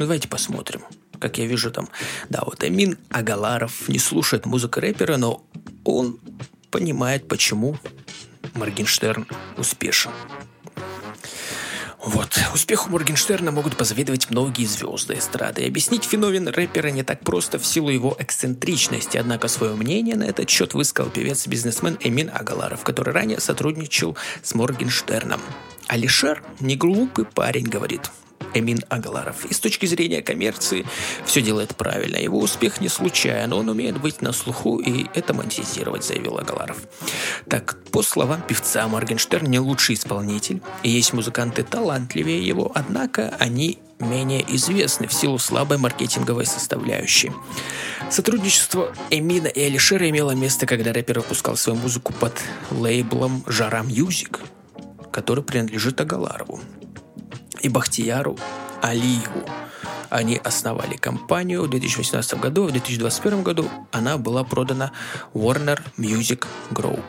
Ну, 0.02 0.08
давайте 0.08 0.28
посмотрим. 0.28 0.82
Как 1.20 1.38
я 1.38 1.46
вижу 1.46 1.70
там, 1.70 1.88
да, 2.28 2.42
вот 2.44 2.64
Эмин 2.64 2.98
Агаларов 3.12 3.88
не 3.88 4.00
слушает 4.00 4.48
музыку 4.48 4.80
рэпера, 4.80 5.18
но 5.18 5.46
он 5.84 6.20
понимает, 6.72 7.28
почему 7.28 7.78
Моргенштерн 8.56 9.28
успешен. 9.58 10.10
Вот. 12.04 12.36
Успеху 12.52 12.90
Моргенштерна 12.90 13.52
могут 13.52 13.78
позавидовать 13.78 14.32
многие 14.32 14.66
звезды 14.66 15.20
эстрады. 15.20 15.62
И 15.62 15.68
объяснить 15.68 16.04
феномен 16.04 16.48
рэпера 16.48 16.88
не 16.88 17.04
так 17.04 17.24
просто 17.24 17.60
в 17.60 17.66
силу 17.68 17.92
его 17.92 18.16
эксцентричности, 18.18 19.18
однако 19.18 19.50
свое 19.50 19.76
мнение 19.76 20.16
на 20.16 20.24
этот 20.24 20.50
счет 20.50 20.74
высказал 20.74 21.12
певец-бизнесмен 21.12 22.00
Эмин 22.00 22.32
Агаларов, 22.34 22.84
который 22.84 23.14
ранее 23.14 23.40
сотрудничал 23.40 24.18
с 24.42 24.56
Моргенштерном. 24.56 25.42
Алишер 25.86 26.44
не 26.60 26.76
глупый 26.76 27.26
парень, 27.26 27.68
говорит. 27.68 28.10
Эмин 28.54 28.84
Агаларов. 28.90 29.46
И 29.46 29.54
с 29.54 29.60
точки 29.60 29.86
зрения 29.86 30.22
коммерции 30.22 30.86
все 31.26 31.42
делает 31.42 31.76
правильно. 31.76 32.18
Его 32.18 32.40
успех 32.40 32.82
не 32.82 32.90
случайен, 32.90 33.54
он 33.54 33.70
умеет 33.70 34.00
быть 34.00 34.22
на 34.22 34.32
слуху 34.34 34.80
и 34.80 35.06
это 35.14 35.34
монетизировать, 35.34 36.04
заявил 36.04 36.38
Агаларов. 36.38 36.78
Так, 37.50 37.78
по 37.92 38.02
словам 38.04 38.42
певца, 38.42 38.88
Моргенштерн 38.88 39.48
не 39.48 39.60
лучший 39.60 39.96
исполнитель, 39.96 40.62
и 40.84 40.90
есть 40.90 41.14
музыканты 41.14 41.64
талантливее 41.64 42.46
его, 42.46 42.72
однако 42.74 43.36
они 43.40 43.80
менее 44.00 44.44
известны 44.56 45.08
в 45.08 45.14
силу 45.14 45.38
слабой 45.38 45.78
маркетинговой 45.78 46.46
составляющей. 46.46 47.32
Сотрудничество 48.10 48.94
Эмина 49.10 49.48
и 49.48 49.62
Алишера 49.62 50.10
имело 50.10 50.32
место, 50.32 50.66
когда 50.66 50.92
рэпер 50.92 51.20
выпускал 51.20 51.56
свою 51.56 51.80
музыку 51.80 52.14
под 52.14 52.34
лейблом 52.72 53.44
«Жара 53.48 53.84
Music», 53.84 54.40
который 55.12 55.44
принадлежит 55.44 56.02
Агаларову 56.02 56.60
и 57.62 57.70
Бахтияру 57.70 58.38
Алиеву. 58.82 59.46
Они 60.10 60.36
основали 60.44 60.98
компанию 60.98 61.64
в 61.64 61.70
2018 61.70 62.40
году, 62.40 62.66
в 62.66 62.72
2021 62.72 63.44
году 63.44 63.70
она 63.92 64.18
была 64.18 64.44
продана 64.44 64.92
Warner 65.34 65.80
Music 65.98 66.46
Group. 66.72 67.04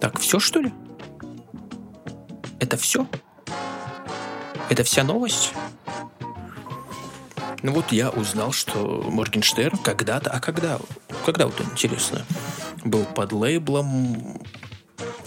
Так, 0.00 0.18
все 0.18 0.40
что 0.40 0.60
ли? 0.60 0.72
Это 2.58 2.76
все? 2.76 3.06
Это 4.68 4.82
вся 4.82 5.04
новость? 5.04 5.52
Ну 7.62 7.72
вот 7.72 7.92
я 7.92 8.10
узнал, 8.10 8.52
что 8.52 9.04
Моргенштерн 9.08 9.78
когда-то, 9.78 10.30
а 10.30 10.40
когда, 10.40 10.78
когда 11.24 11.46
вот 11.46 11.60
интересно, 11.60 12.24
был 12.84 13.04
под 13.04 13.32
лейблом 13.32 14.40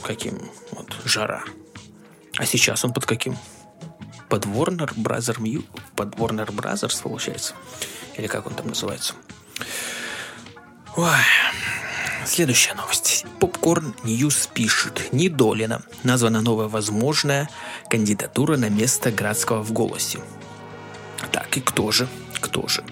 каким? 0.02 0.40
Вот, 0.72 0.96
Жара. 1.06 1.44
А 2.38 2.46
сейчас 2.46 2.84
он 2.86 2.94
под 2.94 3.06
каким? 3.06 3.38
Под 4.30 4.46
Warner 4.46 4.94
Brother 4.96 5.38
Mu? 5.38 5.66
Под 5.96 6.16
Warner 6.16 6.48
Brothers, 6.48 7.02
получается? 7.02 7.54
Или 8.18 8.28
как 8.28 8.48
он 8.48 8.54
там 8.54 8.68
называется? 8.68 9.14
Ой. 10.96 11.10
Следующая 12.26 12.76
новость. 12.76 13.26
Popcorn 13.40 13.96
News 14.04 14.48
пишет. 14.48 15.12
Не 15.12 15.28
Долина. 15.28 15.82
Названа 16.04 16.42
новая 16.42 16.68
возможная 16.68 17.50
кандидатура 17.90 18.58
на 18.58 18.70
место 18.70 19.12
Градского 19.12 19.64
в 19.64 19.72
«Голосе». 19.72 20.20
Так, 21.32 21.58
и 21.58 21.62
кто 21.62 21.92
же? 21.92 22.08
Кто 22.40 22.68
же? 22.68 22.84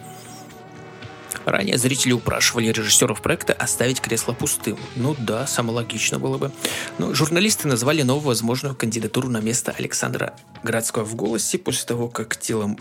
Ранее 1.45 1.77
зрители 1.77 2.11
упрашивали 2.11 2.67
режиссеров 2.67 3.21
проекта 3.21 3.53
оставить 3.53 4.01
кресло 4.01 4.33
пустым. 4.33 4.77
Ну 4.95 5.15
да, 5.17 5.47
самое 5.47 5.75
логично 5.77 6.19
было 6.19 6.37
бы. 6.37 6.51
Но 6.97 7.13
журналисты 7.13 7.67
назвали 7.67 8.01
новую 8.01 8.27
возможную 8.27 8.75
кандидатуру 8.75 9.29
на 9.29 9.39
место 9.39 9.73
Александра 9.77 10.33
Градского 10.63 11.03
в 11.03 11.15
«Голосе» 11.15 11.57
после 11.57 11.85
того, 11.85 12.07
как 12.07 12.37
телом 12.37 12.77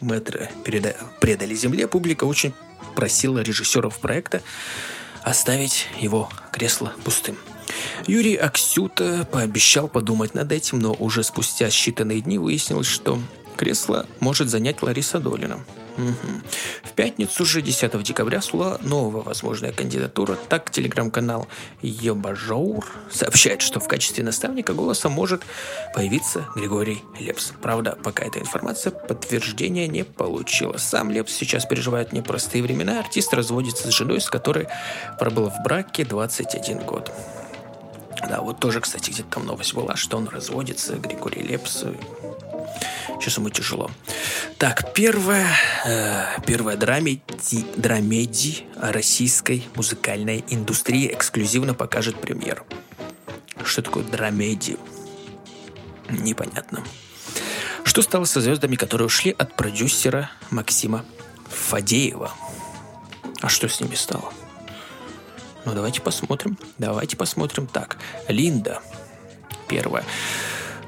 Мэтра 0.00 0.50
предали 0.64 1.54
земле, 1.54 1.86
публика 1.86 2.24
очень 2.24 2.52
просила 2.94 3.40
режиссеров 3.40 3.98
проекта 3.98 4.42
оставить 5.22 5.86
его 5.98 6.28
кресло 6.52 6.92
пустым. 7.02 7.36
Юрий 8.06 8.36
Аксюта 8.36 9.26
пообещал 9.30 9.88
подумать 9.88 10.34
над 10.34 10.52
этим, 10.52 10.78
но 10.78 10.92
уже 10.92 11.22
спустя 11.22 11.68
считанные 11.68 12.20
дни 12.20 12.38
выяснилось, 12.38 12.86
что 12.86 13.18
кресло 13.56 14.06
может 14.20 14.50
занять 14.50 14.82
Лариса 14.82 15.18
Долина. 15.18 15.64
Угу. 15.96 16.42
В 16.84 16.92
пятницу 16.92 17.44
же, 17.44 17.62
10 17.62 18.02
декабря, 18.02 18.40
всплыла 18.40 18.78
новая 18.82 19.22
возможная 19.22 19.72
кандидатура. 19.72 20.36
Так, 20.48 20.70
телеграм-канал 20.70 21.46
Йобажоур 21.82 22.84
сообщает, 23.10 23.62
что 23.62 23.80
в 23.80 23.88
качестве 23.88 24.24
наставника 24.24 24.72
голоса 24.72 25.08
может 25.08 25.42
появиться 25.94 26.46
Григорий 26.56 27.02
Лепс. 27.18 27.52
Правда, 27.62 27.96
пока 28.02 28.24
эта 28.24 28.40
информация 28.40 28.90
подтверждения 28.90 29.86
не 29.86 30.04
получила. 30.04 30.76
Сам 30.78 31.10
Лепс 31.10 31.32
сейчас 31.32 31.66
переживает 31.66 32.12
непростые 32.12 32.62
времена. 32.62 32.98
Артист 33.00 33.32
разводится 33.32 33.90
с 33.90 33.94
женой, 33.94 34.20
с 34.20 34.28
которой 34.28 34.66
пробыл 35.18 35.50
в 35.50 35.62
браке 35.62 36.04
21 36.04 36.78
год. 36.78 37.12
Да, 38.28 38.40
вот 38.40 38.58
тоже, 38.58 38.80
кстати, 38.80 39.10
где-то 39.10 39.28
там 39.30 39.46
новость 39.46 39.74
была, 39.74 39.96
что 39.96 40.16
он 40.16 40.28
разводится, 40.28 40.96
Григорий 40.96 41.42
Лепс. 41.42 41.84
Сейчас 43.20 43.36
ему 43.38 43.50
тяжело. 43.50 43.90
Так, 44.58 44.92
первая, 44.94 45.48
э, 45.84 46.40
первая 46.46 46.76
драмеди, 46.76 47.20
драмеди 47.76 48.64
российской 48.76 49.66
музыкальной 49.74 50.44
индустрии 50.48 51.12
эксклюзивно 51.12 51.74
покажет 51.74 52.20
премьер. 52.20 52.64
Что 53.64 53.82
такое 53.82 54.04
драмеди? 54.04 54.76
Непонятно. 56.10 56.84
Что 57.84 58.02
стало 58.02 58.24
со 58.24 58.40
звездами, 58.40 58.76
которые 58.76 59.06
ушли 59.06 59.34
от 59.36 59.54
продюсера 59.56 60.30
Максима 60.50 61.04
Фадеева? 61.48 62.32
А 63.40 63.48
что 63.48 63.68
с 63.68 63.80
ними 63.80 63.94
стало? 63.94 64.32
Ну, 65.64 65.74
давайте 65.74 66.00
посмотрим. 66.00 66.58
Давайте 66.78 67.16
посмотрим. 67.16 67.66
Так, 67.66 67.96
Линда. 68.28 68.80
Первая. 69.68 70.04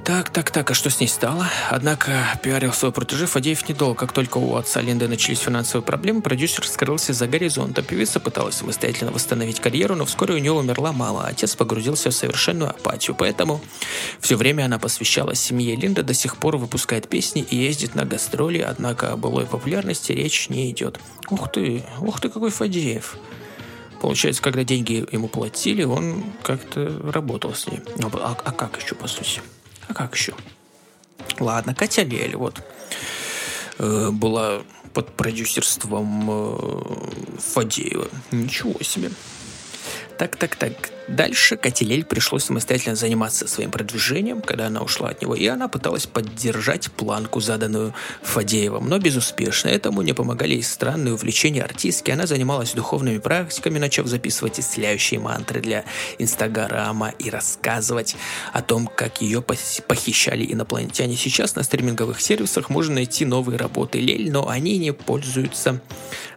Так, 0.06 0.30
так, 0.30 0.52
так, 0.52 0.70
а 0.70 0.74
что 0.74 0.88
с 0.88 1.00
ней 1.00 1.08
стало? 1.08 1.48
Однако 1.68 2.38
пиарил 2.40 2.72
свой 2.72 2.92
протеже 2.92 3.26
Фадеев 3.26 3.68
недолго. 3.68 3.96
Как 3.96 4.12
только 4.12 4.38
у 4.38 4.54
отца 4.54 4.80
Линды 4.80 5.08
начались 5.08 5.40
финансовые 5.40 5.84
проблемы, 5.84 6.22
продюсер 6.22 6.64
скрылся 6.64 7.12
за 7.12 7.26
горизонта. 7.26 7.82
Певица 7.82 8.20
пыталась 8.20 8.54
самостоятельно 8.54 9.10
восстановить 9.10 9.58
карьеру, 9.58 9.96
но 9.96 10.04
вскоре 10.04 10.34
у 10.34 10.38
нее 10.38 10.52
умерла 10.52 10.92
мама, 10.92 11.24
а 11.24 11.30
отец 11.30 11.56
погрузился 11.56 12.10
в 12.10 12.14
совершенную 12.14 12.70
апатию. 12.70 13.16
Поэтому 13.18 13.60
все 14.20 14.36
время 14.36 14.66
она 14.66 14.78
посвящала 14.78 15.34
семье. 15.34 15.74
Линда 15.74 16.04
до 16.04 16.14
сих 16.14 16.36
пор 16.36 16.56
выпускает 16.56 17.08
песни 17.08 17.42
и 17.42 17.56
ездит 17.56 17.96
на 17.96 18.04
гастроли, 18.04 18.58
однако 18.58 19.10
о 19.10 19.16
былой 19.16 19.46
популярности 19.46 20.12
речь 20.12 20.48
не 20.48 20.70
идет. 20.70 21.00
Ух 21.30 21.50
ты, 21.50 21.82
ух 21.98 22.20
ты, 22.20 22.28
какой 22.28 22.50
Фадеев. 22.50 23.16
Получается, 24.00 24.40
когда 24.40 24.62
деньги 24.62 25.04
ему 25.10 25.26
платили, 25.26 25.82
он 25.82 26.22
как-то 26.44 26.96
работал 27.12 27.54
с 27.54 27.66
ней. 27.66 27.80
А, 28.04 28.36
а 28.44 28.52
как 28.52 28.80
еще, 28.80 28.94
по 28.94 29.08
сути? 29.08 29.40
А 29.88 29.94
как 29.94 30.14
еще? 30.14 30.34
Ладно, 31.38 31.74
Катя 31.74 32.02
Лель, 32.02 32.36
вот. 32.36 32.62
Э, 33.78 34.10
была 34.10 34.62
под 34.92 35.14
продюсерством 35.14 36.26
э, 36.30 37.38
Фадеева. 37.38 38.08
Ничего 38.30 38.82
себе. 38.82 39.10
Так, 40.18 40.36
так, 40.36 40.56
так. 40.56 40.72
Дальше 41.08 41.56
Катилель 41.56 42.04
пришлось 42.04 42.44
самостоятельно 42.44 42.96
заниматься 42.96 43.46
своим 43.46 43.70
продвижением, 43.70 44.40
когда 44.40 44.66
она 44.66 44.80
ушла 44.80 45.10
от 45.10 45.22
него, 45.22 45.34
и 45.34 45.46
она 45.46 45.68
пыталась 45.68 46.06
поддержать 46.06 46.90
планку, 46.90 47.40
заданную 47.40 47.94
Фадеевым, 48.22 48.88
но 48.88 48.98
безуспешно. 48.98 49.68
Этому 49.68 50.02
не 50.02 50.14
помогали 50.14 50.54
и 50.54 50.62
странные 50.62 51.14
увлечения 51.14 51.62
артистки. 51.62 52.10
Она 52.10 52.26
занималась 52.26 52.72
духовными 52.72 53.18
практиками, 53.18 53.78
начав 53.78 54.06
записывать 54.06 54.58
исцеляющие 54.58 55.20
мантры 55.20 55.60
для 55.60 55.84
Инстаграма 56.18 57.10
и 57.10 57.30
рассказывать 57.30 58.16
о 58.52 58.62
том, 58.62 58.88
как 58.88 59.20
ее 59.20 59.42
похищали 59.42 60.50
инопланетяне. 60.50 61.16
Сейчас 61.16 61.54
на 61.56 61.62
стриминговых 61.62 62.20
сервисах 62.20 62.70
можно 62.70 62.94
найти 62.94 63.26
новые 63.26 63.58
работы 63.58 64.00
Лель, 64.00 64.32
но 64.32 64.48
они 64.48 64.78
не 64.78 64.92
пользуются 64.92 65.80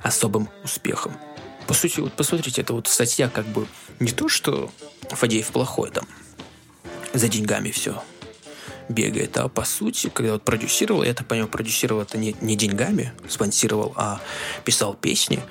особым 0.04 0.50
успехом. 0.64 1.14
По 1.70 1.76
сути, 1.76 2.00
вот 2.00 2.14
посмотрите, 2.14 2.62
это 2.62 2.74
вот 2.74 2.88
статья 2.88 3.30
как 3.30 3.46
бы 3.46 3.68
не 4.00 4.10
то, 4.10 4.28
что 4.28 4.72
Фадеев 5.12 5.52
плохой 5.52 5.92
там, 5.92 6.08
за 7.14 7.28
деньгами 7.28 7.70
все 7.70 8.02
бегает. 8.90 9.38
А 9.38 9.50
по 9.50 9.64
сути, 9.66 10.10
когда 10.10 10.34
вот 10.34 10.42
продюсировал, 10.42 11.04
я 11.04 11.14
так 11.14 11.28
понимаю, 11.28 11.48
продюсировал 11.48 12.02
это 12.02 12.18
не, 12.18 12.36
не 12.42 12.56
деньгами, 12.56 13.14
спонсировал, 13.28 13.94
а 13.98 14.20
писал 14.66 14.96
песни. 14.96 15.42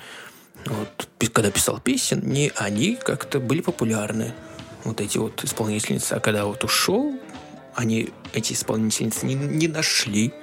Вот, 0.65 1.07
когда 1.31 1.51
писал 1.51 1.79
песен, 1.79 2.19
не 2.21 2.51
они 2.57 2.97
как-то 2.97 3.39
были 3.39 3.61
популярны, 3.61 4.33
вот 4.83 4.99
эти 4.99 5.17
вот 5.17 5.41
исполнительницы. 5.45 6.15
А 6.15 6.19
когда 6.19 6.43
вот 6.43 6.65
ушел, 6.65 7.17
они, 7.75 8.09
эти 8.33 8.51
исполнительницы, 8.51 9.25
не, 9.25 9.35
не 9.35 9.69
нашли 9.69 10.33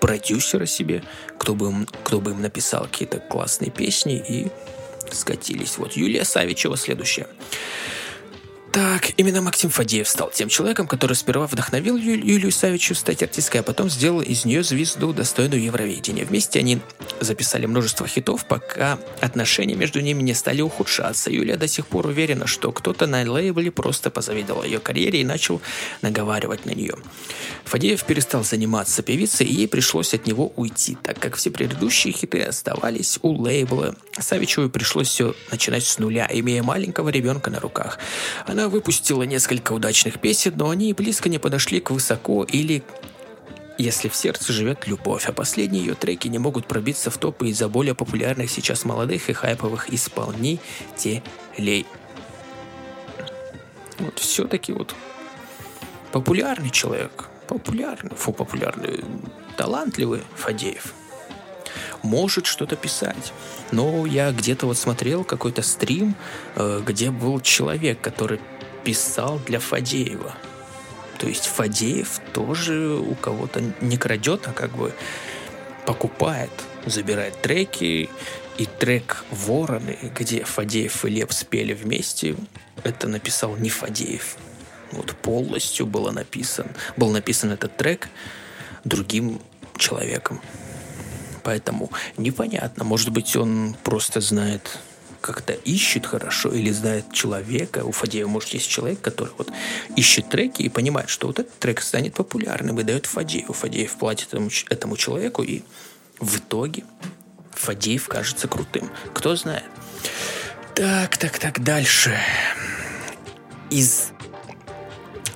продюсера 0.00 0.66
себе, 0.66 1.04
кто 1.38 1.54
бы 1.54 1.68
им, 1.68 1.86
кто 2.02 2.20
бы 2.20 2.32
им 2.32 2.42
написал 2.42 2.86
какие-то 2.86 3.20
классные 3.20 3.70
песни 3.70 4.16
и 4.16 4.50
скатились. 5.14 5.78
Вот 5.78 5.92
Юлия 5.92 6.24
Савичева 6.24 6.76
следующая. 6.76 7.28
Так, 8.72 9.10
именно 9.16 9.42
Максим 9.42 9.68
Фадеев 9.68 10.08
стал 10.08 10.30
тем 10.30 10.48
человеком, 10.48 10.86
который 10.86 11.14
сперва 11.14 11.48
вдохновил 11.48 11.96
Ю- 11.96 12.14
Юлию 12.24 12.52
Савичу 12.52 12.94
стать 12.94 13.20
артисткой, 13.20 13.62
а 13.62 13.64
потом 13.64 13.90
сделал 13.90 14.20
из 14.20 14.44
нее 14.44 14.62
звезду, 14.62 15.12
достойную 15.12 15.60
Евровидения. 15.64 16.24
Вместе 16.24 16.60
они 16.60 16.80
записали 17.18 17.66
множество 17.66 18.06
хитов, 18.06 18.46
пока 18.46 19.00
отношения 19.20 19.74
между 19.74 20.00
ними 20.00 20.22
не 20.22 20.34
стали 20.34 20.62
ухудшаться. 20.62 21.30
Юлия 21.30 21.56
до 21.56 21.66
сих 21.66 21.88
пор 21.88 22.06
уверена, 22.06 22.46
что 22.46 22.70
кто-то 22.70 23.08
на 23.08 23.28
лейбле 23.28 23.72
просто 23.72 24.08
позавидовал 24.08 24.62
ее 24.62 24.78
карьере 24.78 25.22
и 25.22 25.24
начал 25.24 25.60
наговаривать 26.00 26.64
на 26.64 26.70
нее. 26.70 26.94
Фадеев 27.64 28.04
перестал 28.04 28.44
заниматься 28.44 29.02
певицей, 29.02 29.46
и 29.46 29.54
ей 29.54 29.68
пришлось 29.68 30.14
от 30.14 30.26
него 30.26 30.52
уйти, 30.54 30.96
так 31.02 31.18
как 31.18 31.34
все 31.34 31.50
предыдущие 31.50 32.12
хиты 32.12 32.42
оставались 32.42 33.18
у 33.22 33.32
лейбла. 33.32 33.96
Савичевой 34.18 34.70
пришлось 34.70 35.08
все 35.08 35.34
начинать 35.50 35.84
с 35.84 35.98
нуля, 35.98 36.28
имея 36.32 36.62
маленького 36.62 37.08
ребенка 37.08 37.50
на 37.50 37.58
руках. 37.58 37.98
Она 38.46 38.59
она 38.60 38.68
выпустила 38.68 39.22
несколько 39.22 39.72
удачных 39.72 40.20
песен, 40.20 40.52
но 40.56 40.68
они 40.68 40.92
близко 40.92 41.30
не 41.30 41.38
подошли 41.38 41.80
к 41.80 41.90
высоко 41.90 42.44
или 42.44 42.82
если 43.78 44.08
в 44.08 44.14
сердце 44.14 44.52
живет 44.52 44.86
любовь, 44.86 45.26
а 45.26 45.32
последние 45.32 45.82
ее 45.82 45.94
треки 45.94 46.28
не 46.28 46.38
могут 46.38 46.66
пробиться 46.66 47.10
в 47.10 47.16
топы 47.16 47.48
из-за 47.48 47.70
более 47.70 47.94
популярных 47.94 48.50
сейчас 48.50 48.84
молодых 48.84 49.30
и 49.30 49.32
хайповых 49.32 49.90
исполнителей. 49.90 51.86
Вот 53.98 54.18
все-таки 54.18 54.72
вот 54.72 54.94
популярный 56.12 56.68
человек, 56.68 57.30
популярный, 57.48 58.14
фу, 58.14 58.34
популярный, 58.34 59.02
талантливый 59.56 60.20
Фадеев 60.36 60.92
может 62.02 62.46
что-то 62.46 62.76
писать. 62.76 63.32
Но 63.72 64.06
я 64.06 64.32
где-то 64.32 64.66
вот 64.66 64.78
смотрел 64.78 65.24
какой-то 65.24 65.62
стрим, 65.62 66.14
э, 66.56 66.82
где 66.84 67.10
был 67.10 67.40
человек, 67.40 68.00
который 68.00 68.40
писал 68.84 69.38
для 69.46 69.60
Фадеева. 69.60 70.34
То 71.18 71.28
есть 71.28 71.46
Фадеев 71.46 72.20
тоже 72.32 72.96
у 72.96 73.14
кого-то 73.14 73.62
не 73.80 73.96
крадет, 73.98 74.48
а 74.48 74.52
как 74.52 74.70
бы 74.70 74.92
покупает, 75.84 76.50
забирает 76.86 77.40
треки. 77.42 78.08
И 78.58 78.66
трек 78.66 79.24
«Вороны», 79.30 79.96
где 80.18 80.44
Фадеев 80.44 81.04
и 81.06 81.08
Леп 81.08 81.32
спели 81.32 81.72
вместе, 81.72 82.36
это 82.84 83.08
написал 83.08 83.56
не 83.56 83.70
Фадеев. 83.70 84.36
Вот 84.92 85.14
полностью 85.16 85.86
было 85.86 86.10
написан, 86.10 86.66
был 86.96 87.10
написан 87.10 87.52
этот 87.52 87.76
трек 87.76 88.08
другим 88.84 89.40
человеком. 89.76 90.40
Поэтому 91.42 91.90
непонятно, 92.16 92.84
может 92.84 93.10
быть, 93.10 93.36
он 93.36 93.76
просто 93.82 94.20
знает 94.20 94.78
как-то 95.20 95.52
ищет 95.52 96.06
хорошо 96.06 96.50
или 96.50 96.70
знает 96.70 97.12
человека. 97.12 97.84
У 97.84 97.92
Фадеева, 97.92 98.28
может, 98.28 98.50
есть 98.50 98.68
человек, 98.68 99.00
который 99.00 99.32
вот 99.36 99.50
ищет 99.96 100.28
треки 100.30 100.62
и 100.62 100.68
понимает, 100.68 101.10
что 101.10 101.26
вот 101.26 101.38
этот 101.38 101.58
трек 101.58 101.82
станет 101.82 102.14
популярным 102.14 102.80
и 102.80 102.82
дает 102.82 103.06
Фадееву. 103.06 103.52
Фадеев 103.52 103.96
платит 103.96 104.28
этому, 104.28 104.50
этому 104.70 104.96
человеку, 104.96 105.42
и 105.42 105.62
в 106.18 106.38
итоге 106.38 106.84
Фадеев 107.52 108.08
кажется 108.08 108.48
крутым. 108.48 108.90
Кто 109.14 109.36
знает. 109.36 109.64
Так, 110.74 111.18
так, 111.18 111.38
так, 111.38 111.62
дальше. 111.62 112.18
Из 113.68 114.12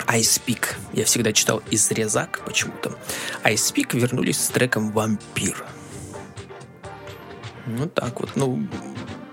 Ice 0.06 0.40
Peak. 0.46 0.74
Я 0.92 1.04
всегда 1.04 1.32
читал 1.32 1.62
из 1.70 1.90
Резак 1.90 2.40
почему-то. 2.44 2.96
Ice 3.44 3.74
Peak 3.74 3.98
вернулись 3.98 4.40
с 4.40 4.48
треком 4.48 4.90
«Вампир». 4.92 5.64
Ну 7.66 7.88
так 7.88 8.20
вот, 8.20 8.31
ну, 8.37 8.66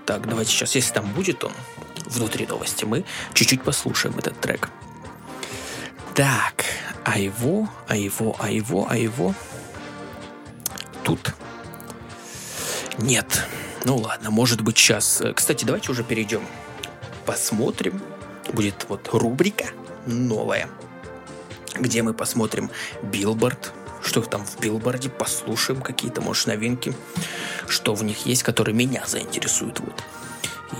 так, 0.06 0.28
давайте 0.28 0.50
сейчас, 0.50 0.74
если 0.74 0.94
там 0.94 1.10
будет 1.12 1.44
он 1.44 1.52
внутри 2.06 2.46
новости, 2.46 2.84
мы 2.84 3.04
чуть-чуть 3.34 3.62
послушаем 3.62 4.18
этот 4.18 4.40
трек. 4.40 4.70
Так, 6.14 6.64
а 7.04 7.18
его, 7.18 7.68
а 7.88 7.96
его, 7.96 8.36
а 8.38 8.50
его, 8.50 8.86
а 8.88 8.96
его 8.96 9.34
тут 11.04 11.34
нет. 12.98 13.46
Ну 13.84 13.96
ладно, 13.96 14.30
может 14.30 14.60
быть 14.60 14.78
сейчас. 14.78 15.22
Кстати, 15.34 15.64
давайте 15.64 15.90
уже 15.90 16.04
перейдем. 16.04 16.42
Посмотрим. 17.26 18.00
Будет 18.52 18.86
вот 18.88 19.08
рубрика 19.12 19.66
новая, 20.06 20.68
где 21.74 22.02
мы 22.02 22.12
посмотрим 22.12 22.70
билборд 23.02 23.72
что 24.02 24.20
там 24.22 24.44
в 24.44 24.60
билборде, 24.60 25.08
послушаем 25.08 25.80
какие-то, 25.80 26.20
может, 26.20 26.46
новинки, 26.46 26.94
что 27.68 27.94
в 27.94 28.04
них 28.04 28.26
есть, 28.26 28.42
которые 28.42 28.74
меня 28.74 29.04
заинтересуют. 29.06 29.80
Вот. 29.80 30.02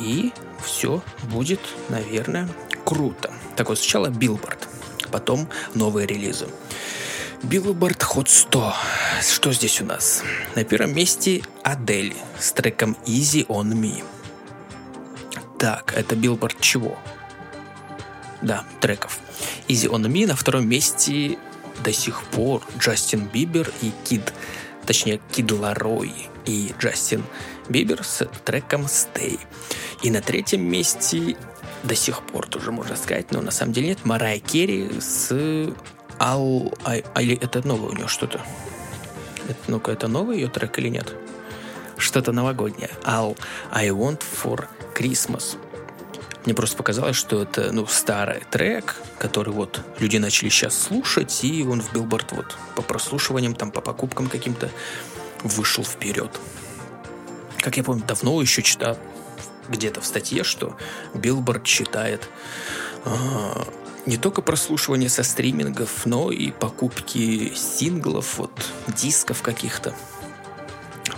И 0.01 0.33
все 0.65 1.03
будет, 1.25 1.61
наверное, 1.89 2.49
круто. 2.85 3.33
Так 3.57 3.69
вот, 3.69 3.79
сначала 3.79 4.09
билборд, 4.09 4.69
потом 5.11 5.49
новые 5.75 6.07
релизы. 6.07 6.49
Billboard 7.43 7.99
Hot 8.15 8.29
100. 8.29 8.75
Что 9.21 9.53
здесь 9.53 9.81
у 9.81 9.85
нас? 9.85 10.23
На 10.55 10.63
первом 10.63 10.95
месте 10.95 11.43
Адель 11.65 12.15
с 12.39 12.53
треком 12.53 12.97
Easy 13.05 13.45
on 13.49 13.73
Me. 13.73 14.05
Так, 15.59 15.93
это 15.97 16.15
Billboard 16.15 16.57
чего? 16.61 16.97
Да, 18.43 18.65
треков. 18.81 19.19
Easy 19.67 19.91
on 19.91 20.03
Me. 20.07 20.25
На 20.25 20.37
втором 20.37 20.69
месте 20.69 21.37
до 21.83 21.93
сих 21.93 22.23
пор 22.25 22.63
Джастин 22.79 23.27
Бибер 23.27 23.73
и 23.83 23.93
Кид, 24.05 24.33
точнее 24.87 25.21
Кид 25.33 25.51
Ларой 25.53 26.13
и 26.47 26.75
Джастин 26.79 27.25
Бибер 27.69 28.05
с 28.05 28.27
треком 28.45 28.83
Stay. 28.83 29.39
И 30.03 30.11
на 30.11 30.21
третьем 30.21 30.63
месте 30.63 31.37
до 31.83 31.95
сих 31.95 32.23
пор 32.23 32.47
тоже 32.47 32.73
можно 32.73 32.97
сказать, 32.97 33.33
но 33.33 33.41
на 33.41 33.51
самом 33.51 33.73
деле 33.73 33.89
нет, 33.89 34.05
Марай 34.05 34.39
Керри 34.39 34.89
с 35.01 35.33
Ал... 36.19 36.73
А, 36.85 36.97
или 37.21 37.37
это 37.37 37.67
новое 37.67 37.91
у 37.91 37.95
него 37.95 38.09
что-то? 38.09 38.41
Ну-ка, 39.67 39.93
это 39.93 40.09
новый 40.09 40.39
ее 40.39 40.49
трек 40.49 40.79
или 40.79 40.89
нет? 40.89 41.15
Что-то 41.97 42.33
новогоднее. 42.33 42.91
All 43.05 43.37
I 43.71 43.89
Want 43.89 44.23
for 44.23 44.67
Christmas. 44.97 45.57
Мне 46.45 46.55
просто 46.55 46.77
показалось, 46.77 47.17
что 47.17 47.43
это, 47.43 47.71
ну, 47.73 47.87
старый 47.87 48.43
трек, 48.51 48.97
который 49.19 49.53
вот 49.53 49.81
люди 50.01 50.17
начали 50.17 50.49
сейчас 50.49 50.77
слушать, 50.77 51.45
и 51.45 51.63
он 51.65 51.81
в 51.81 51.93
билборд 51.93 52.33
вот 52.33 52.57
по 52.75 52.83
прослушиваниям, 52.83 53.55
там, 53.55 53.71
по 53.71 53.81
покупкам 53.81 54.29
каким-то 54.29 54.71
вышел 55.45 55.85
вперед. 55.85 56.31
Как 57.59 57.77
я 57.77 57.85
помню, 57.85 58.03
давно 58.05 58.41
еще 58.43 58.63
читал 58.63 58.99
где-то 59.69 60.01
в 60.01 60.07
статье, 60.07 60.43
что 60.43 60.77
Билборд 61.15 61.67
считает 61.67 62.29
э, 63.05 63.11
не 64.07 64.17
только 64.17 64.43
прослушивание 64.43 65.09
со 65.09 65.23
стримингов, 65.23 66.05
но 66.07 66.33
и 66.33 66.51
покупки 66.51 67.53
синглов, 67.55 68.39
вот 68.39 68.53
дисков 68.89 69.43
каких-то. 69.43 69.95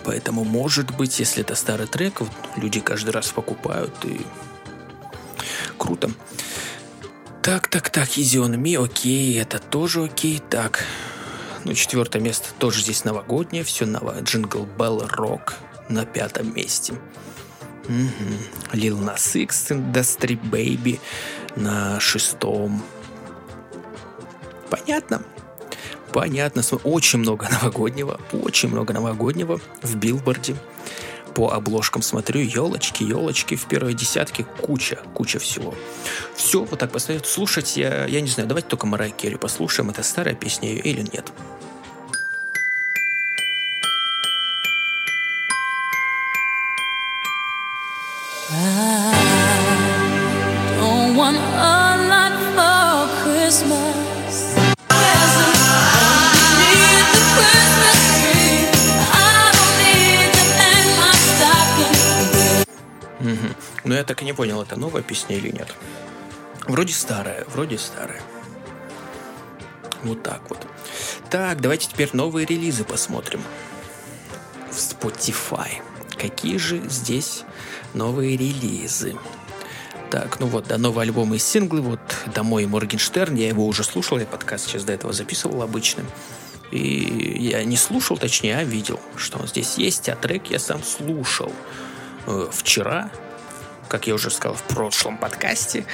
Поэтому, 0.05 0.45
может 0.45 0.95
быть, 0.95 1.19
если 1.19 1.43
это 1.43 1.55
старый 1.55 1.87
трек, 1.87 2.21
вот, 2.21 2.31
люди 2.57 2.81
каждый 2.81 3.11
раз 3.11 3.29
покупают 3.29 3.95
и 4.05 4.21
круто. 5.79 6.11
Так, 7.43 7.69
так, 7.69 7.91
так, 7.91 8.09
Me, 8.09 8.83
окей, 8.83 9.39
это 9.39 9.59
тоже 9.59 10.05
окей. 10.05 10.43
Так, 10.51 10.85
ну, 11.65 11.75
четвертое 11.75 12.21
место 12.21 12.49
тоже 12.59 12.81
здесь 12.81 13.05
новогоднее, 13.05 13.65
все 13.65 13.87
новое. 13.87 14.23
Джингл 14.23 14.67
Bell 14.79 15.09
Rock 15.11 15.55
на 15.89 16.07
пятом 16.07 16.55
месте. 16.55 16.95
Lil 18.73 18.99
Nas 18.99 19.39
X, 19.39 19.71
Industry 19.71 20.41
Baby 20.41 21.01
на 21.57 22.01
шестом. 22.01 22.83
Понятно. 24.71 25.23
Понятно. 26.13 26.63
Очень 26.85 27.21
много 27.21 27.49
новогоднего, 27.51 28.21
очень 28.33 28.71
много 28.71 28.95
новогоднего 28.95 29.61
в 29.83 29.97
билборде 29.97 30.57
по 31.35 31.51
обложкам 31.53 32.03
смотрю, 32.03 32.41
елочки, 32.41 33.03
елочки 33.03 33.57
в 33.57 33.67
первой 33.67 33.95
десятке, 33.95 34.45
куча, 34.63 34.99
куча 35.15 35.39
всего. 35.39 35.75
Все, 36.37 36.65
вот 36.65 36.79
так 36.79 36.93
поставить. 36.93 37.27
Слушать 37.27 37.77
я, 37.77 38.07
я 38.07 38.21
не 38.21 38.29
знаю, 38.29 38.49
давайте 38.49 38.69
только 38.69 38.87
Марай 38.87 39.11
Керри 39.11 39.37
послушаем, 39.37 39.91
это 39.91 40.03
старая 40.03 40.35
песня 40.35 40.69
ее 40.71 40.81
или 40.81 41.03
нет. 41.03 41.33
Понял, 64.35 64.63
это 64.63 64.77
новая 64.77 65.03
песня 65.03 65.37
или 65.37 65.51
нет. 65.51 65.69
Вроде 66.67 66.93
старая, 66.93 67.45
вроде 67.49 67.79
старая. 67.79 68.23
Вот 70.03 70.23
так 70.23 70.43
вот. 70.49 70.67
Так, 71.31 71.61
давайте 71.61 71.89
теперь 71.89 72.11
новые 72.13 72.47
релизы 72.47 72.85
посмотрим. 72.85 73.43
В 74.71 74.77
Spotify. 74.77 75.83
Какие 76.19 76.59
же 76.59 76.83
здесь 76.89 77.45
новые 77.95 78.37
релизы? 78.37 79.17
Так, 80.11 80.39
ну 80.41 80.47
вот, 80.47 80.67
да, 80.69 80.79
новый 80.79 81.05
альбом 81.05 81.35
и 81.35 81.39
синглы, 81.39 81.81
вот 81.81 82.01
«Домой» 82.35 82.67
Моргенштерн, 82.67 83.35
я 83.35 83.49
его 83.49 83.67
уже 83.67 83.83
слушал, 83.83 84.19
я 84.19 84.27
подкаст 84.27 84.67
сейчас 84.67 84.85
до 84.85 84.93
этого 84.93 85.13
записывал 85.13 85.63
обычным. 85.63 86.07
И 86.71 87.37
я 87.41 87.65
не 87.65 87.77
слушал, 87.77 88.17
точнее, 88.17 88.59
а 88.59 88.65
видел, 88.65 89.01
что 89.17 89.39
он 89.39 89.49
здесь 89.49 89.77
есть, 89.77 90.09
а 90.09 90.17
трек 90.17 90.51
я 90.51 90.59
сам 90.59 90.83
слушал 90.83 91.53
э, 92.27 92.49
вчера, 92.53 93.11
как 93.89 94.07
я 94.07 94.15
уже 94.15 94.31
сказал 94.31 94.57
в 94.57 94.63
прошлом 94.63 95.19
подкасте, 95.19 95.87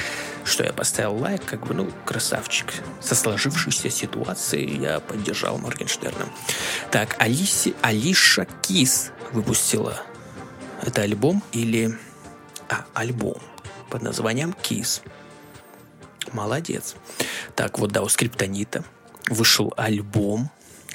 что 0.44 0.64
я 0.64 0.72
поставил 0.72 1.16
лайк, 1.16 1.44
как 1.44 1.66
бы, 1.66 1.74
ну, 1.74 1.90
красавчик. 2.04 2.72
Со 3.00 3.14
сложившейся 3.14 3.90
ситуацией 3.90 4.80
я 4.80 5.00
поддержал 5.00 5.58
Моргенштерна. 5.58 6.28
Так, 6.90 7.16
Алиси, 7.18 7.74
Алиша 7.82 8.46
Кис 8.62 9.12
выпустила 9.32 10.02
это 10.82 11.02
альбом 11.02 11.42
или... 11.52 11.96
А, 12.68 12.84
альбом 12.94 13.38
под 13.90 14.02
названием 14.02 14.52
Кис. 14.52 15.02
Молодец. 16.32 16.94
Так, 17.56 17.78
вот, 17.78 17.90
да, 17.90 18.02
у 18.02 18.08
Скриптонита 18.08 18.84
вышел 19.28 19.74
альбом, 19.76 20.50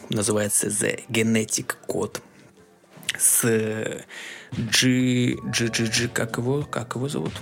называется 0.10 0.68
The 0.68 1.06
Genetic 1.10 1.76
Code 1.88 2.22
с 3.20 3.44
G, 4.52 5.36
G, 5.44 5.68
G, 5.68 5.86
G, 5.86 6.08
как 6.08 6.38
его, 6.38 6.64
как 6.64 6.96
его 6.96 7.08
зовут? 7.10 7.34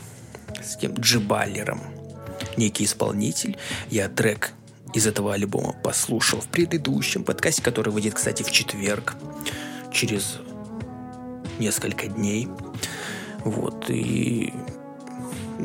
С 0.62 0.78
кем? 0.78 0.94
Джибалером. 0.94 1.82
Некий 2.58 2.86
исполнитель. 2.86 3.58
Я 3.90 4.10
трек 4.10 4.52
из 4.94 5.08
этого 5.08 5.34
альбома 5.34 5.74
послушал 5.74 6.40
в 6.42 6.48
предыдущем 6.48 7.24
подкасте, 7.24 7.62
который 7.62 7.92
выйдет, 7.92 8.14
кстати, 8.14 8.44
в 8.44 8.52
четверг, 8.52 9.16
через 9.92 10.38
несколько 11.60 12.08
дней. 12.08 12.48
Вот, 13.44 13.90
и 13.90 14.54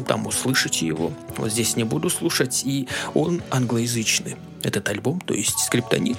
там 0.07 0.27
услышите 0.27 0.87
его. 0.87 1.13
Вот 1.37 1.53
здесь 1.53 1.77
не 1.77 1.85
буду 1.85 2.11
слушать, 2.11 2.63
и 2.65 2.89
он 3.15 3.43
англоязычный, 3.51 4.37
этот 4.63 4.89
альбом, 4.89 5.21
то 5.21 5.35
есть 5.35 5.59
скриптонит 5.59 6.19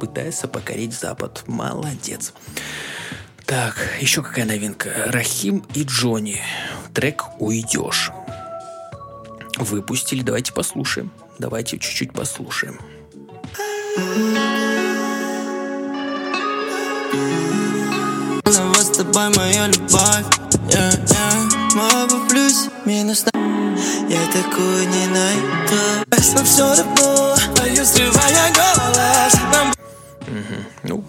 пытается 0.00 0.48
покорить 0.48 0.94
Запад. 0.94 1.44
Молодец. 1.46 2.32
Так, 3.50 3.74
еще 4.00 4.22
какая 4.22 4.44
новинка. 4.44 4.90
Рахим 5.06 5.66
и 5.74 5.82
Джонни. 5.82 6.40
Трек 6.94 7.24
«Уйдешь». 7.40 8.12
Выпустили. 9.58 10.22
Давайте 10.22 10.52
послушаем. 10.52 11.10
Давайте 11.40 11.76
чуть-чуть 11.76 12.12
послушаем. 12.12 12.78
с 18.46 18.96
тобой 18.96 19.30
моя 19.34 19.66
любовь 19.66 20.26
yeah, 20.68 22.28
плюс, 22.28 22.68
минус 22.84 23.24
на 23.24 23.76
Я 24.08 24.24
такую 24.32 24.88
не 24.88 25.06
найду 25.08 26.44
все 26.44 26.68
равно 26.76 27.36
Пою, 27.56 27.84
срывая 27.84 28.52
голос 28.54 29.34
угу. 30.28 30.64
Ну, 30.84 31.04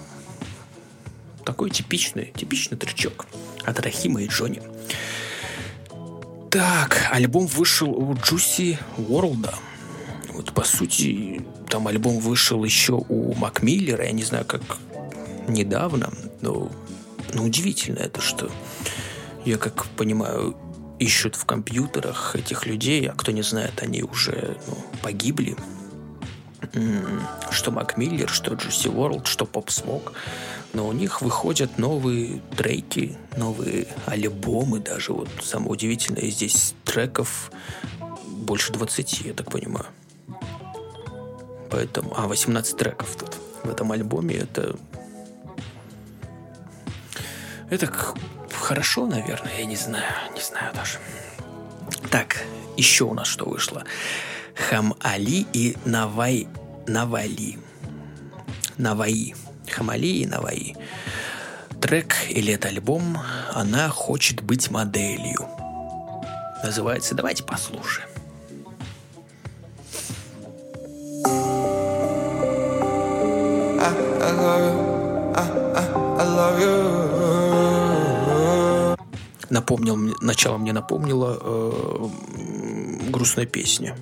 такой 1.44 1.70
типичный, 1.70 2.34
типичный 2.36 2.78
трючок 2.78 3.28
от 3.64 3.80
Рахима 3.80 4.22
и 4.24 4.28
Джонни. 4.28 4.62
Так, 6.50 7.08
альбом 7.12 7.48
вышел 7.48 7.90
у 7.90 8.14
Juicy 8.14 8.78
World. 8.98 9.54
Вот, 10.34 10.54
по 10.54 10.64
сути, 10.64 11.42
там 11.70 11.88
альбом 11.88 12.20
вышел 12.20 12.64
еще 12.64 13.04
у 13.08 13.34
Макмиллера, 13.36 14.06
я 14.06 14.12
не 14.12 14.24
знаю, 14.24 14.46
как 14.46 14.62
недавно, 15.48 16.12
но, 16.42 16.72
но 17.34 17.44
удивительно 17.44 18.00
это, 18.00 18.22
что 18.22 18.52
я 19.46 19.58
как 19.58 19.86
понимаю, 19.98 20.56
ищут 21.00 21.36
в 21.36 21.46
компьютерах 21.46 22.36
этих 22.36 22.66
людей, 22.66 23.10
а 23.10 23.14
кто 23.14 23.32
не 23.32 23.42
знает, 23.42 23.82
они 23.82 24.04
уже 24.04 24.58
ну, 24.68 24.78
погибли. 25.02 25.56
Что 27.50 27.72
Макмиллер, 27.72 28.30
что 28.30 28.54
Джуси 28.54 28.88
Ворлд, 28.88 29.28
что 29.28 29.46
Поп 29.46 29.70
Смок 29.70 30.14
но 30.74 30.88
у 30.88 30.94
них 30.94 31.22
выходят 31.22 31.78
новые 31.78 32.42
треки, 32.56 33.18
новые 33.36 33.88
альбомы 34.06 34.80
даже. 34.80 35.14
Вот 35.14 35.30
самое 35.42 35.72
удивительное, 35.72 36.30
здесь 36.30 36.76
треков 36.86 37.52
больше 38.26 38.72
20, 38.72 39.22
я 39.22 39.34
так 39.34 39.52
понимаю. 39.52 39.88
Поэтому... 41.70 42.14
А, 42.18 42.28
18 42.28 42.78
треков 42.78 43.16
тут 43.18 43.38
в 43.64 43.70
этом 43.70 43.92
альбоме. 43.92 44.36
Это... 44.36 44.76
Это 47.70 47.90
хорошо, 48.52 49.06
наверное, 49.06 49.58
я 49.58 49.66
не 49.66 49.78
знаю. 49.78 50.12
Не 50.36 50.42
знаю 50.42 50.74
даже. 50.74 51.00
Так, 52.10 52.44
еще 52.76 53.06
у 53.06 53.14
нас 53.14 53.28
что 53.28 53.46
вышло? 53.46 53.84
Хам 54.56 54.96
Али 55.00 55.46
и 55.54 55.76
Навай... 55.86 56.48
Навали. 56.88 57.58
Наваи. 58.78 59.36
Хамали 59.70 60.08
и 60.08 60.26
Наваи. 60.26 60.76
Трек 61.80 62.16
или 62.30 62.54
это 62.54 62.68
альбом 62.68 63.18
«Она 63.54 63.90
хочет 63.90 64.42
быть 64.42 64.70
моделью». 64.70 65.48
Называется 66.64 67.16
«Давайте 67.16 67.44
послушаем». 67.44 68.08
Напомнил, 79.50 79.98
начало 80.22 80.58
мне 80.58 80.72
напомнило 80.72 81.38
э, 81.42 82.08
грустная 83.10 83.46
песня 83.46 83.98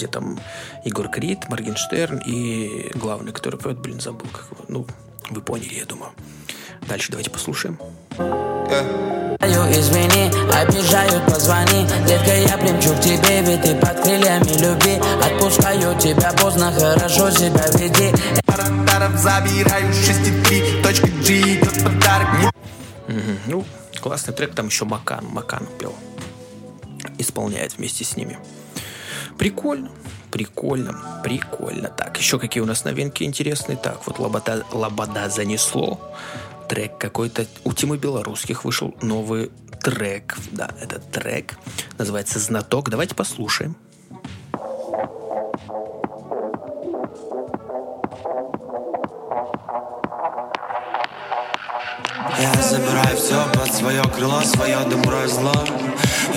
где 0.00 0.06
там 0.06 0.40
Егор 0.82 1.08
Крид, 1.08 1.50
Моргенштерн 1.50 2.22
и 2.24 2.90
главный, 2.94 3.32
который 3.32 3.60
поет, 3.60 3.78
блин, 3.80 4.00
забыл, 4.00 4.26
как 4.32 4.46
его. 4.50 4.64
Ну, 4.68 4.86
вы 5.28 5.42
поняли, 5.42 5.74
я 5.74 5.84
думаю. 5.84 6.12
Дальше 6.88 7.10
давайте 7.10 7.30
послушаем. 7.30 7.78
Извини, 9.70 10.30
обижают, 10.54 11.26
позвони. 11.26 11.86
Детка, 12.06 12.34
я 12.34 12.56
примчу 12.56 12.94
к 12.94 13.00
тебе, 13.02 13.42
ведь 13.42 13.62
ты 13.62 13.76
под 13.76 14.00
крыльями 14.00 14.58
любви 14.60 15.00
Отпускаю 15.22 15.98
тебя 15.98 16.32
поздно, 16.32 16.72
хорошо 16.72 17.30
себя 17.30 17.66
веди. 17.74 18.10
Забираю 19.16 19.92
6,3, 19.92 20.82
точка 20.82 21.06
G, 21.08 21.56
идет 21.56 21.84
подарок 21.84 22.54
Ну, 23.46 23.64
классный 24.00 24.32
трек, 24.32 24.54
там 24.54 24.66
еще 24.66 24.86
Макан, 24.86 25.26
Макан 25.26 25.66
пел. 25.78 25.94
Исполняет 27.18 27.76
вместе 27.76 28.04
с 28.04 28.16
ними 28.16 28.38
Прикольно. 29.40 29.90
Прикольно, 30.30 31.22
прикольно. 31.24 31.88
Так, 31.88 32.18
еще 32.18 32.38
какие 32.38 32.62
у 32.62 32.66
нас 32.66 32.84
новинки 32.84 33.24
интересные. 33.24 33.78
Так, 33.78 34.06
вот 34.06 34.18
Лобода, 34.18 34.66
Лобода 34.70 35.30
занесло. 35.30 35.98
Трек 36.68 36.98
какой-то. 36.98 37.46
У 37.64 37.72
Тимы 37.72 37.96
Белорусских 37.96 38.66
вышел 38.66 38.94
новый 39.00 39.50
трек. 39.82 40.36
Да, 40.52 40.68
этот 40.78 41.10
трек 41.10 41.56
называется 41.96 42.38
«Знаток». 42.38 42.90
Давайте 42.90 43.14
послушаем. 43.14 43.76
Я 52.38 52.62
забираю 52.62 53.16
все 53.16 53.42
под 53.54 53.72
свое 53.72 54.02
крыло, 54.02 54.42
свое 54.42 54.80
добро 54.80 55.24
и 55.24 55.28
зло 55.28 55.64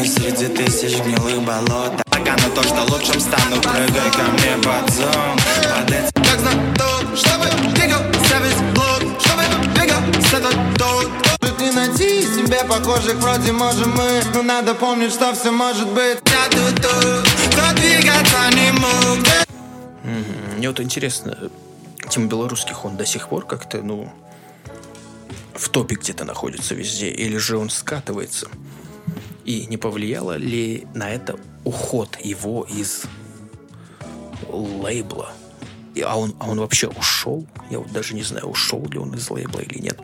И 0.01 0.05
среди 0.05 0.47
тысяч 0.47 1.01
гнилых 1.01 1.43
болот 1.45 2.03
Пока 2.23 2.37
на 2.37 2.55
то, 2.55 2.63
что 2.63 2.83
лучшим 2.83 3.19
стану. 3.19 3.61
Прыгай 3.61 4.11
ко 4.11 4.23
мне 4.31 4.55
под 4.63 4.89
зон. 4.93 5.37
Под 5.75 5.89
этим 5.91 6.23
Как 6.23 6.39
знаток, 6.39 7.17
чтобы 7.17 7.45
двигался 7.73 8.37
весь 8.39 8.61
блок 8.73 9.19
Чтобы 9.19 9.43
двигался 9.73 10.37
этот 10.37 10.57
тот. 10.77 11.11
Ты 11.57 11.71
найти 11.73 12.21
себе 12.21 12.63
похожих 12.63 13.15
вроде 13.15 13.51
можем 13.51 13.91
мы. 13.91 14.21
Но 14.33 14.41
надо 14.41 14.73
помнить, 14.73 15.11
что 15.11 15.33
все 15.33 15.51
может 15.51 15.89
быть. 15.89 16.19
Я 16.25 16.49
тут, 16.49 16.79
кто 16.79 17.73
двигаться 17.75 18.49
не 18.53 18.71
мог. 18.71 19.27
Мне 20.57 20.69
вот 20.69 20.79
интересно, 20.79 21.37
Тим 22.09 22.29
Белорусских, 22.29 22.85
он 22.85 22.95
до 22.95 23.05
сих 23.05 23.27
пор 23.27 23.45
как-то, 23.45 23.81
ну, 23.81 24.09
в 25.55 25.67
топе 25.67 25.95
где-то 25.95 26.23
находится 26.23 26.73
везде, 26.73 27.09
или 27.09 27.37
же 27.37 27.57
он 27.57 27.69
скатывается? 27.69 28.47
И 29.45 29.65
не 29.67 29.77
повлияло 29.77 30.37
ли 30.37 30.87
на 30.93 31.09
это 31.09 31.37
уход 31.63 32.17
его 32.23 32.65
из 32.69 33.03
лейбла? 34.49 35.31
И, 35.95 36.01
а, 36.01 36.15
он, 36.15 36.35
а 36.39 36.49
он 36.49 36.59
вообще 36.59 36.87
ушел? 36.87 37.45
Я 37.69 37.79
вот 37.79 37.91
даже 37.91 38.15
не 38.15 38.23
знаю, 38.23 38.47
ушел 38.47 38.85
ли 38.87 38.97
он 38.97 39.13
из 39.13 39.29
лейбла 39.29 39.59
или 39.59 39.79
нет. 39.79 39.99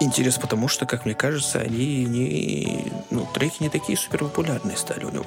интерес, 0.00 0.38
потому 0.38 0.68
что, 0.68 0.86
как 0.86 1.04
мне 1.04 1.14
кажется, 1.14 1.60
они 1.60 2.04
не... 2.04 2.92
Ну, 3.10 3.28
треки 3.32 3.62
не 3.62 3.68
такие 3.68 3.98
супер 3.98 4.20
популярные 4.20 4.76
стали 4.76 5.04
у 5.04 5.10
него. 5.10 5.26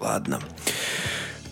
Ладно. 0.00 0.40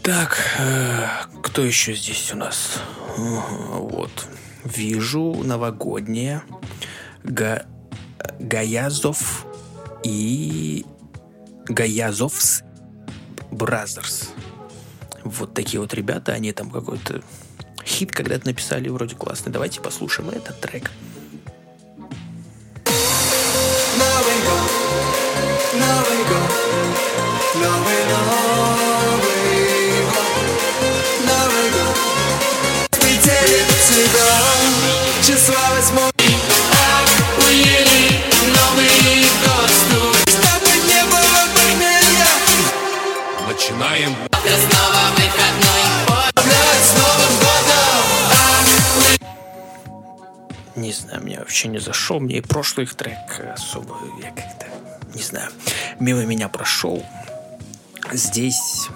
Так, 0.02 0.38
э, 0.58 1.06
кто 1.42 1.62
еще 1.62 1.94
здесь 1.94 2.32
у 2.32 2.36
нас? 2.36 2.78
Вот. 3.16 4.26
Вижу 4.64 5.34
новогоднее. 5.44 6.42
Га... 7.22 7.64
Гаязов 8.38 9.46
и 10.02 10.84
Gayazovs 11.68 12.62
Brothers. 13.50 14.30
Вот 15.24 15.54
такие 15.54 15.80
вот 15.80 15.92
ребята, 15.94 16.32
они 16.32 16.52
там 16.52 16.70
какой-то 16.70 17.22
хит 17.84 18.12
когда-то 18.12 18.46
написали, 18.46 18.88
вроде 18.88 19.16
классный. 19.16 19.52
Давайте 19.52 19.80
послушаем 19.80 20.30
этот 20.30 20.60
трек. 20.60 20.90
Новый, 23.96 24.38
Новый 25.74 26.24
год, 26.24 26.50
Новый 31.26 31.70
год. 31.70 31.96
Летели 33.02 33.64
тебя, 33.88 34.30
числа 35.22 36.09
Снова 43.80 45.00
Не 50.76 50.92
знаю, 50.92 51.22
мне 51.22 51.38
вообще 51.38 51.68
не 51.68 51.78
зашел. 51.78 52.20
Мне 52.20 52.36
и 52.36 52.40
прошлый 52.42 52.84
их 52.84 52.94
трек 52.94 53.16
особо, 53.54 53.96
я 54.22 54.30
как-то, 54.32 54.66
не 55.14 55.22
знаю, 55.22 55.50
мимо 55.98 56.26
меня 56.26 56.48
прошел. 56.48 57.02
Здесь 58.12 58.88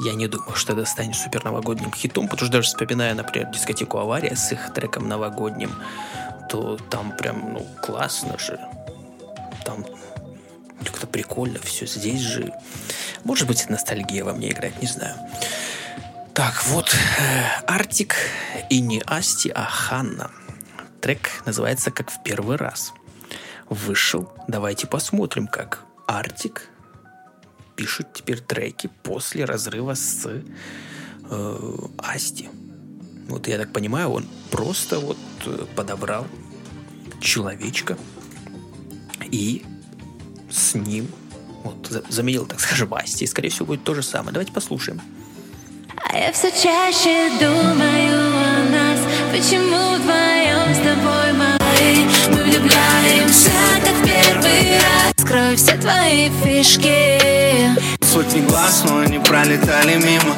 я 0.00 0.14
не 0.14 0.26
думаю, 0.26 0.56
что 0.56 0.72
это 0.72 0.84
станет 0.84 1.14
супер 1.14 1.44
новогодним 1.44 1.92
хитом, 1.92 2.26
потому 2.26 2.46
что 2.46 2.52
даже 2.52 2.66
вспоминая, 2.66 3.14
например, 3.14 3.48
дискотеку 3.50 3.98
«Авария» 3.98 4.34
с 4.34 4.50
их 4.50 4.72
треком 4.74 5.08
новогодним, 5.08 5.70
то 6.50 6.78
там 6.90 7.16
прям, 7.16 7.52
ну, 7.52 7.66
классно 7.80 8.38
же. 8.38 8.58
Там 9.64 9.84
как-то 10.90 11.06
прикольно 11.06 11.58
все. 11.62 11.86
Здесь 11.86 12.20
же... 12.20 12.52
Может 13.24 13.46
быть, 13.48 13.68
ностальгия 13.68 14.24
во 14.24 14.32
мне 14.32 14.50
играть, 14.50 14.80
не 14.80 14.88
знаю. 14.88 15.16
Так, 16.34 16.64
вот 16.66 16.94
э, 16.94 17.62
Артик 17.66 18.14
и 18.68 18.80
не 18.80 19.02
Асти, 19.06 19.50
а 19.54 19.64
Ханна. 19.64 20.30
Трек 21.00 21.30
называется 21.46 21.90
«Как 21.90 22.10
в 22.10 22.22
первый 22.22 22.56
раз». 22.56 22.92
Вышел. 23.68 24.32
Давайте 24.46 24.86
посмотрим, 24.86 25.46
как 25.48 25.84
Артик 26.06 26.68
пишет 27.74 28.12
теперь 28.12 28.40
треки 28.40 28.90
после 29.02 29.44
разрыва 29.44 29.94
с 29.94 30.26
э, 31.30 31.78
Асти. 31.98 32.48
Вот 33.28 33.48
я 33.48 33.58
так 33.58 33.72
понимаю, 33.72 34.10
он 34.10 34.26
просто 34.50 34.98
вот 34.98 35.18
э, 35.46 35.66
подобрал 35.74 36.26
человечка 37.20 37.98
и 39.30 39.64
с 40.50 40.74
ним 40.74 41.08
вот 41.64 42.04
заменил, 42.08 42.46
так 42.46 42.60
скажем, 42.60 42.94
Асти. 42.94 43.24
И, 43.24 43.26
скорее 43.26 43.50
всего, 43.50 43.66
будет 43.66 43.84
то 43.84 43.94
же 43.94 44.02
самое. 44.02 44.32
Давайте 44.32 44.52
послушаем. 44.52 45.00
А 46.08 46.16
я 46.16 46.32
все 46.32 46.50
чаще 46.50 47.30
думаю 47.40 48.20
о 48.20 48.64
нас 48.70 49.00
Почему 49.32 49.96
вдвоем 49.96 50.74
с 50.74 50.78
тобой 50.78 51.32
мои 51.32 52.04
Мы 52.28 52.42
влюбляемся, 52.44 53.50
как 53.82 53.94
первый 54.04 54.74
раз 54.74 55.12
Скрою 55.16 55.56
все 55.56 55.76
твои 55.78 56.30
фишки 56.44 57.70
Сотни 58.04 58.46
глаз, 58.46 58.84
но 58.84 58.98
они 58.98 59.18
пролетали 59.18 59.96
мимо 59.96 60.36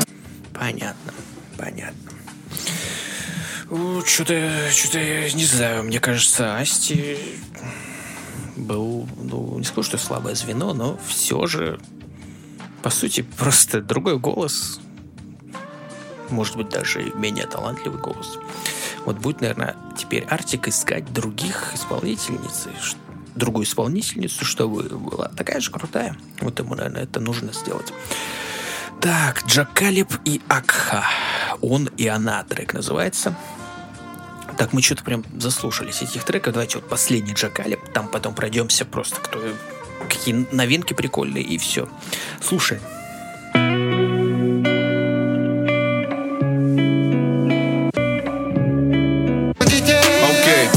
Понятно, 0.54 1.12
понятно 1.58 2.08
что-то, 4.06 4.70
что-то, 4.72 4.98
я 4.98 5.30
не 5.32 5.44
знаю, 5.44 5.84
мне 5.84 6.00
кажется, 6.00 6.56
Асти 6.56 7.18
был, 8.58 9.08
ну, 9.16 9.58
не 9.58 9.64
скажу, 9.64 9.82
что 9.82 9.98
слабое 9.98 10.34
звено, 10.34 10.74
но 10.74 10.98
все 11.06 11.46
же, 11.46 11.80
по 12.82 12.90
сути, 12.90 13.22
просто 13.22 13.80
другой 13.80 14.18
голос, 14.18 14.80
может 16.30 16.56
быть, 16.56 16.68
даже 16.68 17.12
менее 17.14 17.46
талантливый 17.46 18.00
голос. 18.00 18.38
Вот 19.04 19.18
будет, 19.18 19.40
наверное, 19.40 19.76
теперь 19.96 20.24
Артик 20.24 20.68
искать 20.68 21.12
других 21.12 21.72
исполнительниц, 21.74 22.68
другую 23.34 23.64
исполнительницу, 23.64 24.44
чтобы 24.44 24.82
была 24.82 25.28
такая 25.28 25.60
же 25.60 25.70
крутая. 25.70 26.16
Вот 26.40 26.58
ему, 26.58 26.74
наверное, 26.74 27.04
это 27.04 27.20
нужно 27.20 27.52
сделать. 27.52 27.92
Так, 29.00 29.46
Джакалип 29.46 30.12
и 30.24 30.42
Акха. 30.48 31.04
Он 31.62 31.88
и 31.96 32.06
она 32.08 32.42
трек 32.44 32.74
называется. 32.74 33.36
Так, 34.58 34.72
мы 34.72 34.82
что-то 34.82 35.04
прям 35.04 35.24
заслушались 35.38 36.02
этих 36.02 36.24
треков. 36.24 36.52
Давайте 36.52 36.78
вот 36.78 36.88
последний 36.88 37.32
Джакалип. 37.32 37.78
Там 37.94 38.08
потом 38.08 38.34
пройдемся 38.34 38.84
просто, 38.84 39.20
кто 39.20 39.40
какие 40.08 40.46
новинки 40.50 40.94
прикольные 40.94 41.44
и 41.44 41.58
все. 41.58 41.88
Слушай. 42.42 42.80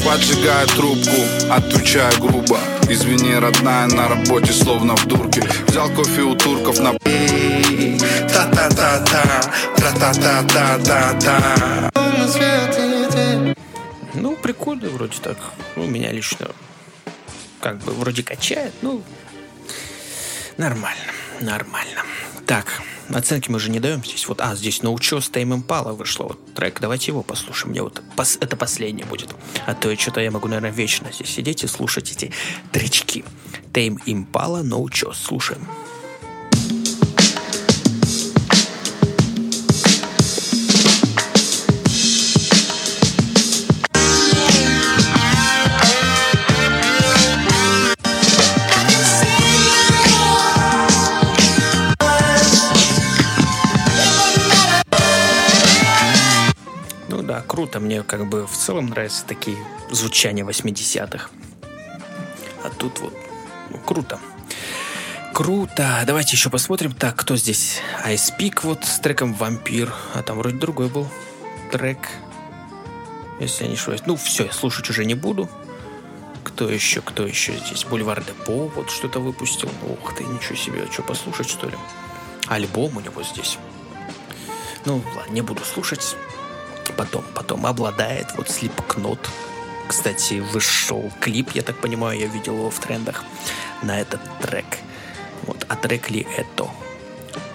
Поджигаю 0.06 0.68
трубку, 0.68 1.22
отключаю 1.50 2.12
грубо 2.20 2.60
Извини, 2.90 3.36
родная, 3.36 3.88
на 3.88 4.10
работе 4.10 4.52
словно 4.52 4.96
в 4.96 5.06
дурке 5.06 5.42
Взял 5.68 5.90
кофе 5.90 6.24
у 6.24 6.36
турков 6.36 6.80
на 6.80 6.92
Та-та-та-та, 8.28 9.42
та-та-та-та-та-та 9.78 11.92
Ну, 14.14 14.36
прикольно 14.36 14.90
вроде 14.90 15.18
так. 15.22 15.38
Ну, 15.76 15.88
меня 15.88 16.12
лично 16.12 16.52
как 17.60 17.78
бы 17.80 17.94
вроде 17.94 18.24
качает, 18.24 18.74
ну, 18.82 19.04
нормально, 20.58 21.12
нормально. 21.40 22.04
Так, 22.48 22.82
Оценки 23.14 23.50
мы 23.50 23.60
же 23.60 23.70
не 23.70 23.80
даем 23.80 24.04
здесь. 24.04 24.28
Вот, 24.28 24.42
а, 24.42 24.56
здесь 24.56 24.84
на 24.84 24.92
учет 24.92 25.30
Тайм 25.32 25.54
Импала 25.54 25.94
вышло. 25.94 26.24
Вот 26.24 26.54
трек, 26.54 26.80
давайте 26.80 27.12
его 27.12 27.24
послушаем. 27.24 27.72
Мне 27.72 27.82
вот 27.82 28.02
пос, 28.16 28.38
это 28.40 28.56
последнее 28.56 29.06
будет. 29.06 29.36
А 29.66 29.74
то 29.74 29.94
что-то 29.98 30.22
я 30.22 30.32
могу, 30.32 30.48
наверное, 30.48 30.72
вечно 30.72 31.12
здесь 31.12 31.30
сидеть 31.30 31.64
и 31.64 31.68
слушать 31.68 32.12
эти 32.12 32.32
тречки. 32.72 33.26
Тайм 33.74 34.00
Импала, 34.06 34.62
на 34.64 34.78
учет. 34.78 35.16
Слушаем. 35.16 35.68
Круто. 57.52 57.82
Мне 57.82 58.02
как 58.04 58.30
бы 58.30 58.48
в 58.48 58.56
целом 58.56 58.88
нравятся 58.88 59.26
такие 59.26 59.58
звучания 59.90 60.46
80-х. 60.46 61.30
А 62.64 62.70
тут 62.70 63.02
вот 63.02 63.14
ну, 63.70 63.78
круто. 63.80 64.20
Круто. 65.34 66.02
Давайте 66.08 66.38
еще 66.38 66.50
посмотрим. 66.50 66.94
Так, 66.94 67.18
кто 67.18 67.36
здесь? 67.36 67.82
Ice 68.06 68.32
Peak 68.40 68.62
вот 68.64 68.86
с 68.86 69.00
треком 69.00 69.34
«Вампир». 69.34 69.94
А 70.14 70.24
там 70.24 70.38
вроде 70.38 70.60
другой 70.60 70.88
был 70.88 71.10
трек. 71.74 72.08
Если 73.42 73.64
я 73.66 73.70
не 73.70 73.76
ошибаюсь. 73.76 74.04
Ну, 74.06 74.16
все, 74.16 74.46
я 74.46 74.54
слушать 74.54 74.90
уже 74.90 75.04
не 75.04 75.16
буду. 75.16 75.50
Кто 76.46 76.70
еще? 76.70 77.02
Кто 77.02 77.28
еще 77.28 77.58
здесь? 77.58 77.84
Бульвар 77.84 78.24
Депо 78.24 78.68
вот 78.68 78.90
что-то 78.90 79.20
выпустил. 79.20 79.70
Ух 79.90 80.16
ты, 80.16 80.24
ничего 80.24 80.56
себе. 80.56 80.86
А 80.88 80.92
что, 80.92 81.02
послушать, 81.02 81.50
что 81.50 81.68
ли? 81.68 81.76
Альбом 82.48 82.96
у 82.96 83.02
него 83.02 83.22
здесь. 83.24 83.58
Ну, 84.86 85.04
ладно, 85.18 85.34
не 85.34 85.42
буду 85.42 85.66
слушать 85.66 86.16
потом, 87.02 87.24
потом 87.34 87.66
обладает 87.66 88.28
вот 88.38 88.48
Slipknot. 88.48 89.28
Кстати, 89.88 90.36
вышел 90.36 91.12
клип, 91.20 91.50
я 91.56 91.64
так 91.64 91.76
понимаю, 91.78 92.20
я 92.20 92.28
видел 92.28 92.54
его 92.58 92.70
в 92.70 92.80
трендах 92.80 93.24
на 93.82 94.00
этот 94.00 94.22
трек. 94.40 94.78
Вот, 95.48 95.66
а 95.68 95.76
трек 95.76 96.12
ли 96.12 96.28
это? 96.38 96.68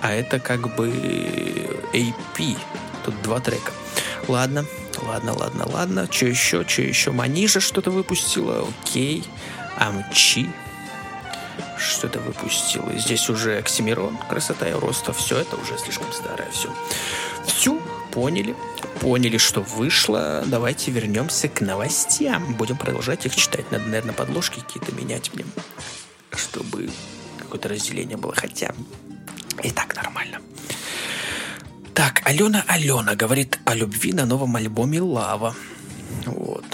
А 0.01 0.11
это 0.11 0.41
как 0.41 0.75
бы 0.75 0.89
AP. 1.93 2.59
Тут 3.05 3.23
два 3.23 3.39
трека. 3.39 3.71
Ладно, 4.27 4.65
ладно, 5.01 5.33
ладно, 5.33 5.65
ладно. 5.73 6.09
Что 6.11 6.27
еще? 6.27 6.67
Что 6.67 6.83
еще? 6.83 7.13
Манижа 7.13 7.61
что-то 7.61 7.93
выпустила. 7.93 8.67
Окей. 8.83 9.25
Амчи. 9.79 10.51
что-то 11.79 12.19
выпустил. 12.19 12.89
И 12.91 12.99
здесь 12.99 13.29
уже 13.29 13.59
Оксимирон, 13.59 14.19
красота 14.29 14.69
и 14.69 14.73
роста, 14.73 15.13
все 15.13 15.39
это 15.39 15.57
уже 15.57 15.79
слишком 15.79 16.13
старое, 16.13 16.51
все. 16.51 16.69
Все, 17.47 17.81
поняли, 18.17 18.57
поняли, 19.01 19.37
что 19.37 19.61
вышло. 19.61 20.43
Давайте 20.47 20.91
вернемся 20.91 21.49
к 21.49 21.61
новостям. 21.61 22.55
Будем 22.55 22.79
продолжать 22.79 23.27
их 23.27 23.37
читать. 23.37 23.71
Надо, 23.71 23.85
наверное, 23.85 24.15
подложки 24.15 24.61
какие-то 24.61 24.91
менять, 24.93 25.31
блин, 25.35 25.47
чтобы 26.31 26.89
какое-то 27.39 27.69
разделение 27.69 28.17
было. 28.17 28.35
Хотя 28.35 28.73
и 29.63 29.71
так 29.71 29.95
нормально. 29.97 30.39
Так, 31.93 32.23
Алена 32.25 32.65
Алена 32.67 33.15
говорит 33.15 33.59
о 33.67 33.75
любви 33.75 34.15
на 34.15 34.25
новом 34.25 34.57
альбоме 34.57 35.03
«Лава». 35.03 35.55
Вот. 36.25 36.65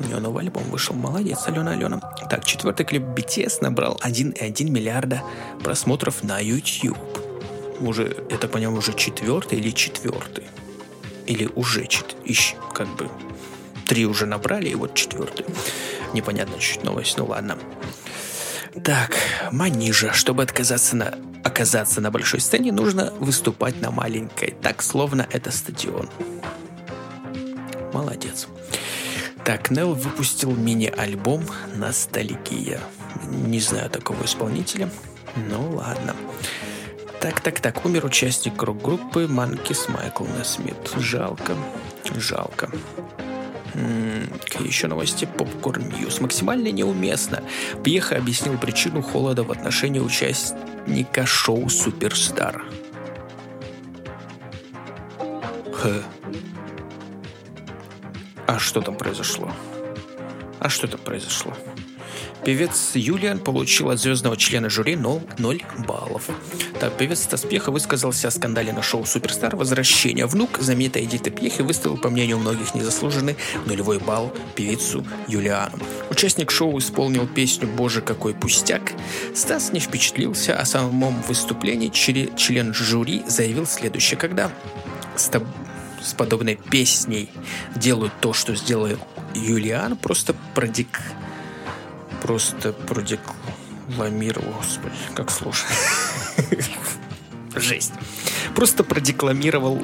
У 0.00 0.04
нее 0.04 0.18
новый 0.18 0.44
альбом 0.44 0.64
вышел. 0.70 0.94
Молодец, 0.94 1.40
Алена 1.46 1.72
Алена. 1.72 2.00
Так, 2.30 2.46
четвертый 2.46 2.86
клип 2.86 3.02
BTS 3.02 3.58
набрал 3.60 4.00
1,1 4.02 4.70
миллиарда 4.70 5.22
просмотров 5.62 6.22
на 6.22 6.40
YouTube. 6.40 7.23
Уже, 7.80 8.04
это 8.30 8.48
по 8.48 8.58
нему 8.58 8.78
уже 8.78 8.92
четвертый 8.94 9.58
или 9.58 9.70
четвертый? 9.70 10.44
Или 11.26 11.48
уже 11.54 11.86
чет... 11.86 12.16
Ищ, 12.24 12.54
как 12.72 12.88
бы 12.96 13.08
три 13.86 14.06
уже 14.06 14.26
набрали, 14.26 14.68
и 14.68 14.74
вот 14.74 14.94
четвертый. 14.94 15.46
Непонятно 16.12 16.58
чуть 16.58 16.84
новость, 16.84 17.16
ну 17.18 17.26
ладно. 17.26 17.58
Так, 18.82 19.16
Манижа. 19.52 20.12
Чтобы 20.12 20.42
отказаться 20.42 20.96
на, 20.96 21.14
оказаться 21.44 22.00
на 22.00 22.10
большой 22.10 22.40
сцене, 22.40 22.72
нужно 22.72 23.12
выступать 23.20 23.80
на 23.80 23.90
маленькой. 23.90 24.54
Так, 24.62 24.82
словно 24.82 25.26
это 25.30 25.50
стадион. 25.50 26.08
Молодец. 27.92 28.48
Так, 29.44 29.70
Нел 29.70 29.94
выпустил 29.94 30.52
мини-альбом 30.52 31.44
«Ностальгия». 31.76 32.80
Не 33.30 33.60
знаю 33.60 33.90
такого 33.90 34.24
исполнителя. 34.24 34.90
Ну 35.48 35.76
ладно. 35.76 36.16
Так, 37.24 37.40
так, 37.40 37.58
так. 37.58 37.86
Умер 37.86 38.04
участник 38.04 38.62
рок-группы 38.62 39.26
Monkees 39.26 39.88
Майкл 39.88 40.26
Несмит. 40.26 40.76
Жалко. 40.98 41.56
Жалко. 42.18 42.70
Еще 44.60 44.88
новости? 44.88 45.26
Popcorn 45.38 45.88
News. 45.88 46.20
Максимально 46.20 46.70
неуместно. 46.70 47.42
Пьеха 47.82 48.18
объяснил 48.18 48.58
причину 48.58 49.00
холода 49.00 49.42
в 49.42 49.50
отношении 49.50 50.00
участника 50.00 51.24
шоу 51.24 51.70
«Суперстар». 51.70 52.62
Х. 55.72 56.02
А 58.46 58.58
что 58.58 58.82
там 58.82 58.96
произошло? 58.96 59.50
А 60.60 60.68
что 60.68 60.88
там 60.88 61.00
произошло? 61.00 61.54
Певец 62.44 62.90
Юлиан 62.94 63.38
получил 63.38 63.88
от 63.88 63.98
звездного 63.98 64.36
члена 64.36 64.68
жюри 64.68 64.96
0, 64.96 65.22
0 65.38 65.62
баллов. 65.86 66.28
Так, 66.78 66.94
певец 66.98 67.20
Таспеха 67.20 67.70
высказался 67.70 68.28
о 68.28 68.30
скандале 68.30 68.70
на 68.74 68.82
шоу 68.82 69.06
«Суперстар. 69.06 69.56
Возвращение». 69.56 70.26
Внук 70.26 70.58
знаменитой 70.58 71.04
Эдиты 71.04 71.30
Пьехи 71.30 71.62
выставил, 71.62 71.96
по 71.96 72.10
мнению 72.10 72.38
многих, 72.38 72.74
незаслуженный 72.74 73.36
нулевой 73.64 73.98
балл 73.98 74.30
певицу 74.54 75.06
Юлиану. 75.26 75.78
Участник 76.10 76.50
шоу 76.50 76.78
исполнил 76.78 77.26
песню 77.26 77.66
«Боже, 77.66 78.02
какой 78.02 78.34
пустяк». 78.34 78.92
Стас 79.34 79.72
не 79.72 79.80
впечатлился, 79.80 80.58
о 80.58 80.66
самом 80.66 81.22
выступлении 81.22 81.88
член 81.88 82.74
жюри 82.74 83.22
заявил 83.26 83.66
следующее. 83.66 84.18
Когда 84.18 84.52
с, 85.16 85.28
тоб... 85.28 85.44
с 86.02 86.12
подобной 86.12 86.56
песней 86.56 87.30
делают 87.74 88.12
то, 88.20 88.34
что 88.34 88.54
сделал 88.54 88.88
Юлиан, 89.34 89.96
просто 89.96 90.34
продик 90.54 91.00
просто 92.24 92.72
продекламировал, 92.72 94.54
господи, 94.54 94.94
как 95.14 95.30
сложно. 95.30 95.68
Жесть. 97.54 97.92
Просто 98.54 98.82
продекламировал 98.82 99.82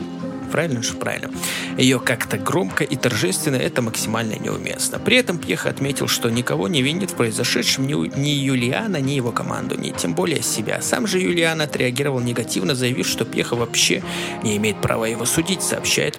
правильно 0.51 0.82
же 0.82 0.95
правильно. 0.95 1.30
Ее 1.76 2.01
как-то 2.01 2.38
громко 2.38 2.82
и 2.82 2.97
торжественно 2.97 3.57
это 3.57 3.82
максимально 3.82 4.36
неуместно. 4.38 4.99
При 4.99 5.18
этом 5.18 5.36
Пьеха 5.36 5.68
отметил, 5.68 6.09
что 6.09 6.30
никого 6.30 6.66
не 6.66 6.80
винит 6.80 7.11
в 7.11 7.14
произошедшем 7.14 7.86
ни, 7.86 7.93
ни 8.18 8.30
Юлиана, 8.30 8.97
ни 9.03 9.12
его 9.12 9.32
команду, 9.32 9.78
ни 9.78 9.91
тем 9.91 10.14
более 10.14 10.43
себя. 10.43 10.80
Сам 10.80 11.07
же 11.07 11.18
Юлиан 11.18 11.61
отреагировал 11.61 12.20
негативно, 12.20 12.74
заявив, 12.74 13.07
что 13.07 13.26
Пьеха 13.26 13.55
вообще 13.55 14.03
не 14.43 14.57
имеет 14.57 14.80
права 14.80 15.05
его 15.05 15.26
судить, 15.26 15.62
сообщает 15.62 16.18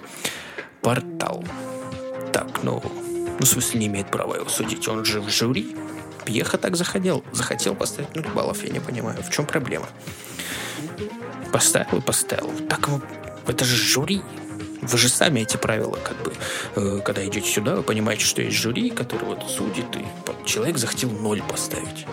портал. 0.82 1.44
Так, 2.32 2.62
ну, 2.62 2.80
ну, 2.84 3.44
в 3.44 3.48
смысле, 3.48 3.80
не 3.80 3.86
имеет 3.88 4.08
права 4.08 4.36
его 4.36 4.48
судить. 4.48 4.86
Он 4.86 5.04
же 5.04 5.20
в 5.20 5.28
жюри. 5.28 5.74
Пьеха 6.24 6.58
так 6.58 6.76
захотел, 6.76 7.24
захотел 7.32 7.74
поставить 7.74 8.14
0 8.14 8.24
баллов, 8.34 8.62
я 8.64 8.70
не 8.70 8.80
понимаю, 8.80 9.22
в 9.22 9.30
чем 9.30 9.46
проблема. 9.46 9.88
Поставил 11.52 11.98
и 11.98 12.00
поставил. 12.00 12.50
Так 12.68 12.88
это 13.46 13.64
же 13.64 13.76
жюри. 13.76 14.22
Вы 14.80 14.98
же 14.98 15.08
сами 15.08 15.40
эти 15.40 15.56
правила, 15.56 15.96
как 16.02 16.20
бы, 16.22 16.32
э, 16.74 17.00
когда 17.04 17.24
идете 17.24 17.48
сюда, 17.48 17.76
вы 17.76 17.82
понимаете, 17.84 18.24
что 18.24 18.42
есть 18.42 18.56
жюри, 18.56 18.90
который 18.90 19.26
вот 19.26 19.48
судит, 19.48 19.86
и 19.94 20.04
человек 20.44 20.76
захотел 20.76 21.10
ноль 21.10 21.40
поставить. 21.42 22.06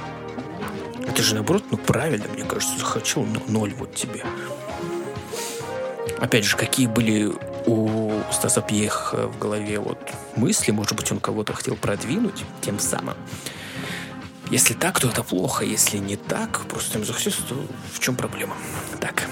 Это 1.08 1.24
же 1.24 1.34
наоборот, 1.34 1.64
ну 1.72 1.78
правильно, 1.78 2.28
мне 2.28 2.44
кажется, 2.44 2.78
захотел 2.78 3.26
ноль 3.48 3.74
вот 3.74 3.96
тебе. 3.96 4.24
Опять 6.20 6.46
же, 6.46 6.58
какие 6.58 6.86
были 6.86 7.34
у 7.66 8.12
Стаса 8.32 8.62
Пьеха 8.62 9.28
в 9.28 9.40
голове 9.40 9.80
вот 9.80 9.98
мысли, 10.36 10.72
может 10.72 10.96
быть, 10.96 11.12
он 11.12 11.20
кого-то 11.20 11.54
хотел 11.54 11.76
продвинуть 11.76 12.44
тем 12.62 12.80
самым. 12.80 13.16
Если 14.50 14.74
так, 14.74 15.00
то 15.00 15.10
это 15.10 15.24
плохо. 15.24 15.64
Если 15.64 15.98
не 15.98 16.16
так, 16.16 16.62
просто 16.68 17.04
захотелось, 17.04 17.38
то 17.48 17.56
в 17.94 18.00
чем 18.00 18.16
проблема? 18.16 18.56
Так. 19.00 19.28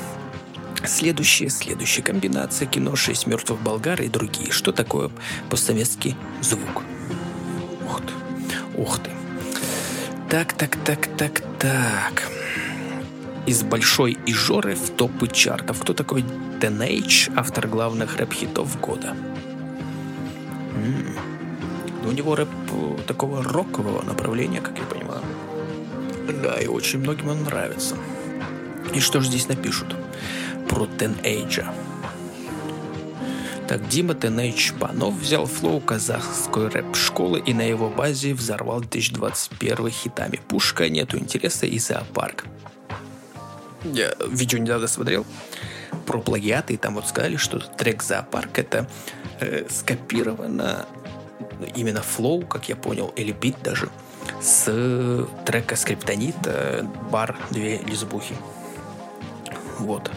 Следующая, 0.85 1.49
следующая 1.49 2.03
комбинация 2.03 2.67
кино 2.67 2.95
«Шесть 2.95 3.25
мертвых 3.25 3.59
болгар» 3.59 4.01
и 4.01 4.07
другие. 4.07 4.51
Что 4.51 4.71
такое 4.71 5.09
постсоветский 5.49 6.15
звук? 6.41 6.83
Ух 7.85 8.01
ты. 8.01 8.79
Ух 8.79 8.99
ты. 8.99 9.09
Так, 10.29 10.53
так, 10.53 10.77
так, 10.85 11.07
так, 11.17 11.41
так. 11.59 12.23
Из 13.47 13.63
большой 13.63 14.17
Ижоры 14.27 14.75
в 14.75 14.91
топы 14.91 15.27
чартов. 15.27 15.81
Кто 15.81 15.93
такой 15.93 16.23
Тенейдж, 16.61 17.29
автор 17.35 17.67
главных 17.67 18.17
рэп-хитов 18.17 18.79
года? 18.79 19.15
М-м. 20.75 21.36
У 22.07 22.11
него 22.11 22.35
рэп 22.35 22.49
э, 22.71 22.97
такого 23.05 23.43
рокового 23.43 24.01
направления, 24.01 24.61
как 24.61 24.77
я 24.77 24.85
понимаю. 24.85 25.21
Да, 26.41 26.57
и 26.57 26.67
очень 26.67 26.99
многим 26.99 27.27
он 27.27 27.43
нравится. 27.43 27.95
И 28.93 29.01
что 29.01 29.19
же 29.19 29.27
здесь 29.27 29.49
напишут? 29.49 29.93
Про 30.69 30.85
Тенэйджа. 30.85 31.73
Так, 33.67 33.85
Дима 33.89 34.13
10AGE 34.13 34.71
Панов 34.79 35.15
взял 35.15 35.45
flow 35.45 35.81
казахской 35.81 36.69
рэп-школы 36.69 37.39
и 37.39 37.53
на 37.53 37.63
его 37.63 37.89
базе 37.89 38.33
взорвал 38.33 38.79
2021 38.79 39.89
хитами 39.89 40.39
«Пушка», 40.47 40.87
«Нету 40.87 41.17
интереса» 41.17 41.65
и 41.65 41.77
«Зоопарк». 41.77 42.45
Я 43.83 44.13
видео 44.29 44.59
недавно 44.59 44.87
смотрел 44.87 45.25
про 46.05 46.19
плагиаты, 46.19 46.75
и 46.75 46.77
там 46.77 46.95
вот 46.95 47.09
сказали, 47.09 47.35
что 47.35 47.59
трек 47.59 48.01
«Зоопарк»— 48.01 48.57
это 48.59 48.89
э, 49.41 49.65
скопировано 49.69 50.85
именно 51.75 52.01
флоу, 52.01 52.41
как 52.45 52.69
я 52.69 52.75
понял, 52.75 53.13
или 53.15 53.31
бит 53.31 53.55
даже, 53.63 53.89
с 54.41 55.27
трека 55.45 55.75
Скриптонит 55.75 56.35
«Бар 57.11 57.37
две 57.51 57.79
лесбухи». 57.79 58.35
Вот. 59.79 60.11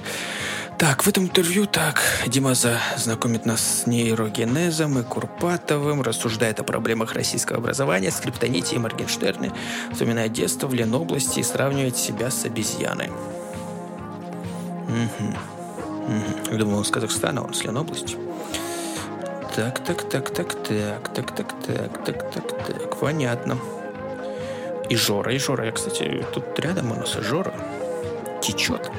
Так, 0.79 1.05
в 1.05 1.09
этом 1.09 1.25
интервью 1.25 1.67
так 1.67 2.01
Дима 2.27 2.55
знакомит 2.55 3.45
нас 3.45 3.61
с 3.61 3.87
нейрогенезом 3.87 4.99
и 4.99 5.03
Курпатовым, 5.03 6.01
рассуждает 6.01 6.59
о 6.59 6.65
проблемах 6.65 7.13
российского 7.13 7.59
образования, 7.59 8.11
скриптоните 8.11 8.77
и 8.77 8.79
Моргенштерне, 8.79 9.53
вспоминает 9.93 10.33
детство 10.33 10.67
в 10.67 10.73
Ленобласти 10.73 11.41
и 11.41 11.43
сравнивает 11.43 11.99
себя 11.99 12.31
с 12.31 12.47
обезьяной. 12.47 13.11
Угу. 14.89 15.35
Угу. 16.07 16.53
Я 16.53 16.59
думал, 16.59 16.79
он 16.79 16.85
с 16.87 16.91
Казахстана, 16.91 17.45
он 17.45 17.53
с 17.53 17.63
Ленобласти. 17.63 18.17
Так, 19.55 19.85
так, 19.85 20.09
так, 20.09 20.31
так, 20.31 20.55
так, 20.55 21.13
так, 21.13 21.35
так, 21.35 21.35
так, 21.35 22.05
так, 22.05 22.31
так, 22.31 22.67
так, 22.67 22.97
понятно. 23.01 23.59
И 24.89 24.97
Жора, 24.97 25.35
и 25.35 25.39
Жора. 25.39 25.67
Я, 25.67 25.73
кстати, 25.73 26.25
тут 26.33 26.59
рядом 26.59 26.93
у 26.93 26.95
нас 26.95 27.17
и 27.17 27.21
Жора. 27.21 27.53
Течет. 28.41 28.91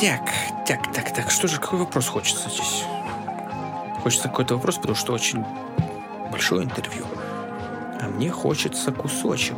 Так, 0.00 0.30
так, 0.66 0.92
так, 0.92 1.12
так. 1.14 1.30
Что 1.30 1.48
же, 1.48 1.58
какой 1.58 1.80
вопрос 1.80 2.06
хочется 2.06 2.48
здесь? 2.48 2.84
Хочется 4.02 4.28
какой-то 4.28 4.54
вопрос, 4.54 4.76
потому 4.76 4.94
что 4.94 5.12
очень 5.12 5.44
большое 6.30 6.64
интервью. 6.64 7.04
А 8.00 8.08
мне 8.08 8.30
хочется 8.30 8.92
кусочек. 8.92 9.56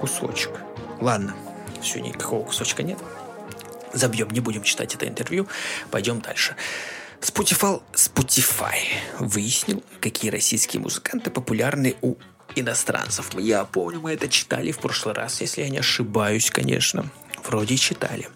Кусочек. 0.00 0.60
Ладно, 1.00 1.34
все, 1.82 2.00
никакого 2.00 2.44
кусочка 2.44 2.82
нет. 2.82 2.98
Забьем, 3.92 4.30
не 4.30 4.40
будем 4.40 4.62
читать 4.62 4.94
это 4.94 5.06
интервью. 5.08 5.46
Пойдем 5.90 6.20
дальше. 6.20 6.56
Spotify, 7.20 7.82
Spotify 7.92 8.78
выяснил, 9.18 9.82
какие 10.00 10.30
российские 10.30 10.80
музыканты 10.80 11.30
популярны 11.30 11.96
у 12.02 12.16
иностранцев. 12.54 13.30
Я 13.38 13.64
помню, 13.64 14.00
мы 14.00 14.12
это 14.12 14.28
читали 14.28 14.72
в 14.72 14.78
прошлый 14.78 15.14
раз, 15.14 15.40
если 15.40 15.62
я 15.62 15.68
не 15.68 15.78
ошибаюсь, 15.78 16.50
конечно. 16.50 17.10
Вроде 17.44 17.76
читали. 17.76 18.28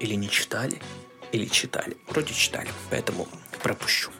Или 0.00 0.14
не 0.14 0.28
читали, 0.28 0.80
или 1.32 1.46
читали. 1.46 1.96
Вроде 2.08 2.34
читали, 2.34 2.68
поэтому 2.90 3.28
пропущу. 3.62 4.10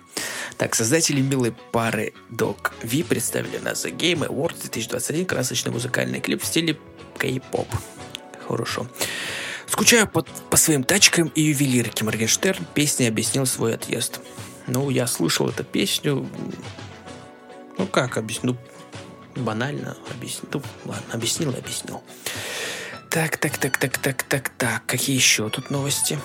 Так, 0.57 0.75
создатели 0.75 1.21
милой 1.21 1.53
пары 1.73 2.15
Dog 2.31 2.73
V 2.83 3.05
представили 3.05 3.59
на 3.59 3.71
The 3.71 3.95
Game 3.95 4.27
Awards 4.27 4.61
2021 4.63 5.27
красочный 5.27 5.71
музыкальный 5.71 6.21
клип 6.21 6.43
в 6.43 6.47
стиле 6.47 6.79
кей-поп. 7.19 7.69
Хорошо. 8.49 8.87
Скучаю 9.67 10.09
по, 10.09 10.23
по 10.23 10.57
своим 10.57 10.85
тачкам 10.85 11.29
и 11.29 11.43
ювелирке 11.43 12.05
Моргенштерн 12.05 12.65
песней 12.75 13.09
объяснил 13.09 13.47
свой 13.47 13.75
отъезд. 13.75 14.21
Ну, 14.67 14.91
я 14.91 15.07
слышал 15.07 15.49
эту 15.49 15.65
песню. 15.65 16.29
Ну, 17.79 17.87
как 17.87 18.17
объясню? 18.17 18.57
Ну, 19.35 19.43
банально 19.43 19.97
объяснил. 20.11 20.49
Ну, 20.53 20.63
ладно, 20.85 21.15
объяснил 21.15 21.53
и 21.53 21.59
объяснил. 21.59 22.03
Так, 23.11 23.37
так, 23.39 23.59
так, 23.59 23.79
так, 23.79 23.99
так, 23.99 24.23
так, 24.23 24.49
так. 24.51 24.87
Какие 24.87 25.17
еще 25.17 25.49
тут 25.49 25.71
новости? 25.71 26.19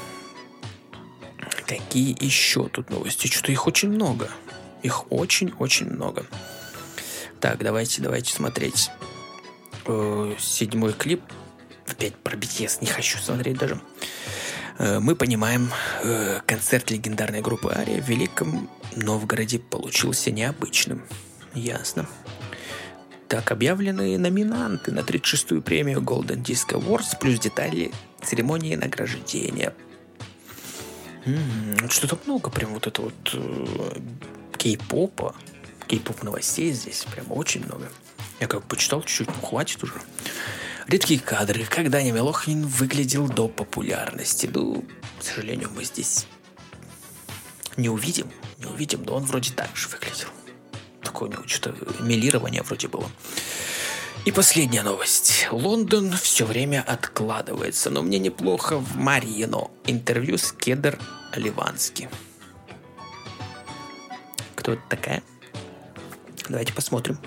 Какие 1.67 2.15
еще 2.23 2.67
тут 2.67 2.89
новости? 2.89 3.27
Что-то 3.27 3.51
их 3.51 3.67
очень 3.67 3.89
много. 3.89 4.29
Их 4.83 5.11
очень-очень 5.11 5.89
много. 5.89 6.25
Так, 7.39 7.59
давайте, 7.59 8.01
давайте 8.01 8.33
смотреть. 8.33 8.89
Э, 9.85 10.35
седьмой 10.39 10.93
клип. 10.93 11.21
Опять 11.91 12.15
про 12.15 12.37
BTS 12.37 12.77
не 12.81 12.87
хочу 12.87 13.17
смотреть 13.17 13.57
даже. 13.57 13.79
Э, 14.77 14.99
мы 14.99 15.15
понимаем, 15.15 15.69
э, 16.03 16.39
концерт 16.45 16.89
легендарной 16.89 17.41
группы 17.41 17.69
Ария 17.75 18.01
в 18.01 18.07
Великом 18.07 18.69
Новгороде 18.95 19.59
получился 19.59 20.31
необычным. 20.31 21.03
Ясно. 21.53 22.07
Так 23.27 23.51
объявлены 23.51 24.17
номинанты 24.17 24.91
на 24.91 24.99
36-ю 24.99 25.61
премию 25.61 25.99
Golden 25.99 26.41
Disc 26.41 26.69
Awards, 26.69 27.19
плюс 27.19 27.39
детали 27.39 27.91
церемонии 28.23 28.75
награждения. 28.75 29.73
М-м, 31.25 31.89
что-то 31.89 32.17
много 32.25 32.49
прям 32.49 32.73
вот 32.73 32.87
это 32.87 33.01
вот 33.01 33.33
э, 33.33 33.99
кей-попа, 34.57 35.35
кей-поп 35.87 36.23
новостей 36.23 36.71
здесь 36.71 37.05
прям 37.13 37.25
очень 37.31 37.65
много. 37.65 37.89
Я 38.39 38.47
как 38.47 38.63
почитал 38.63 39.01
чуть-чуть, 39.01 39.27
ну 39.27 39.47
хватит 39.47 39.83
уже. 39.83 39.93
Редкие 40.91 41.21
кадры, 41.21 41.63
как 41.63 41.89
Даня 41.89 42.11
Милохин 42.11 42.67
выглядел 42.67 43.25
до 43.29 43.47
популярности. 43.47 44.49
Ну, 44.53 44.83
к 45.17 45.23
сожалению, 45.23 45.69
мы 45.73 45.85
здесь 45.85 46.27
не 47.77 47.87
увидим, 47.87 48.29
не 48.57 48.65
увидим, 48.65 49.01
но 49.03 49.15
он 49.15 49.23
вроде 49.23 49.53
так 49.53 49.73
же 49.73 49.87
выглядел. 49.87 50.27
Такое 51.01 51.29
у 51.29 51.31
него 51.31 51.43
что-то 51.47 52.03
милирование 52.03 52.61
вроде 52.61 52.89
было. 52.89 53.09
И 54.25 54.33
последняя 54.33 54.83
новость. 54.83 55.47
Лондон 55.49 56.11
все 56.11 56.45
время 56.45 56.83
откладывается, 56.85 57.89
но 57.89 58.01
мне 58.01 58.19
неплохо 58.19 58.75
в 58.77 58.97
Марино. 58.97 59.71
Интервью 59.85 60.37
с 60.37 60.51
Кедр 60.51 60.99
Ливански. 61.33 62.09
Кто 64.55 64.73
это 64.73 64.83
такая? 64.89 65.23
Давайте 66.49 66.73
посмотрим. 66.73 67.17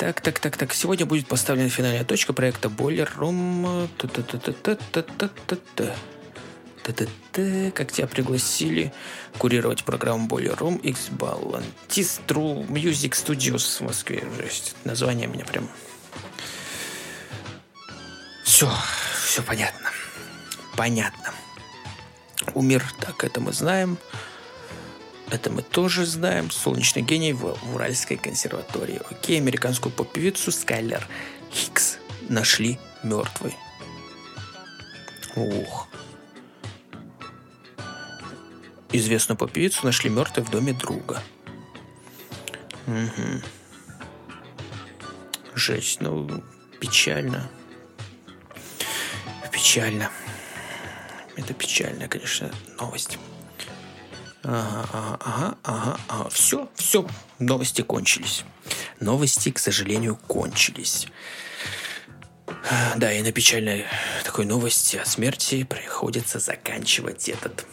Так, 0.00 0.22
так, 0.22 0.38
так, 0.38 0.56
так. 0.56 0.72
Сегодня 0.72 1.04
будет 1.04 1.28
поставлена 1.28 1.68
финальная 1.68 2.04
точка 2.04 2.32
проекта 2.32 2.68
Boiler 2.68 3.06
Room. 3.18 3.86
Как 7.72 7.92
тебя 7.92 8.06
пригласили 8.06 8.94
курировать 9.36 9.84
программу 9.84 10.26
Boiler 10.26 10.56
Room 10.56 10.80
X 10.80 11.10
Ballantis 11.10 12.18
True 12.26 12.66
Music 12.66 13.10
Studios 13.10 13.76
в 13.76 13.80
Москве. 13.82 14.24
Жесть. 14.38 14.74
Название 14.84 15.26
меня 15.26 15.44
прям... 15.44 15.68
Все, 18.42 18.72
все 19.22 19.42
понятно. 19.42 19.90
Понятно. 20.78 21.34
Умер, 22.54 22.90
так 23.00 23.22
это 23.22 23.42
мы 23.42 23.52
знаем. 23.52 23.98
Это 25.30 25.50
мы 25.50 25.62
тоже 25.62 26.06
знаем. 26.06 26.50
Солнечный 26.50 27.02
гений 27.02 27.32
в 27.32 27.56
Уральской 27.74 28.16
консерватории. 28.16 29.00
Окей, 29.10 29.38
американскую 29.38 29.92
поп-певицу 29.92 30.50
Скайлер 30.50 31.06
Хикс 31.52 31.98
нашли 32.28 32.78
мертвой. 33.02 33.54
Ух. 35.36 35.88
Известную 38.92 39.38
поп-певицу 39.38 39.86
нашли 39.86 40.10
мертвой 40.10 40.44
в 40.44 40.50
доме 40.50 40.72
друга. 40.72 41.22
Угу. 42.88 43.42
Жесть, 45.54 46.00
ну, 46.00 46.42
печально. 46.80 47.48
Печально. 49.52 50.10
Это 51.36 51.54
печальная, 51.54 52.08
конечно, 52.08 52.50
новость. 52.80 53.18
Ага, 54.42 55.18
ага, 55.22 55.58
ага, 55.64 56.00
ага. 56.08 56.28
Все, 56.30 56.68
все, 56.74 57.06
новости 57.38 57.82
кончились. 57.82 58.44
Новости, 58.98 59.50
к 59.50 59.58
сожалению, 59.58 60.16
кончились. 60.26 61.06
Да, 62.96 63.12
и 63.12 63.22
на 63.22 63.32
печальной 63.32 63.86
такой 64.24 64.44
новости 64.44 64.96
о 64.96 65.04
смерти 65.04 65.64
приходится 65.64 66.38
заканчивать 66.38 67.28
этот 67.28 67.66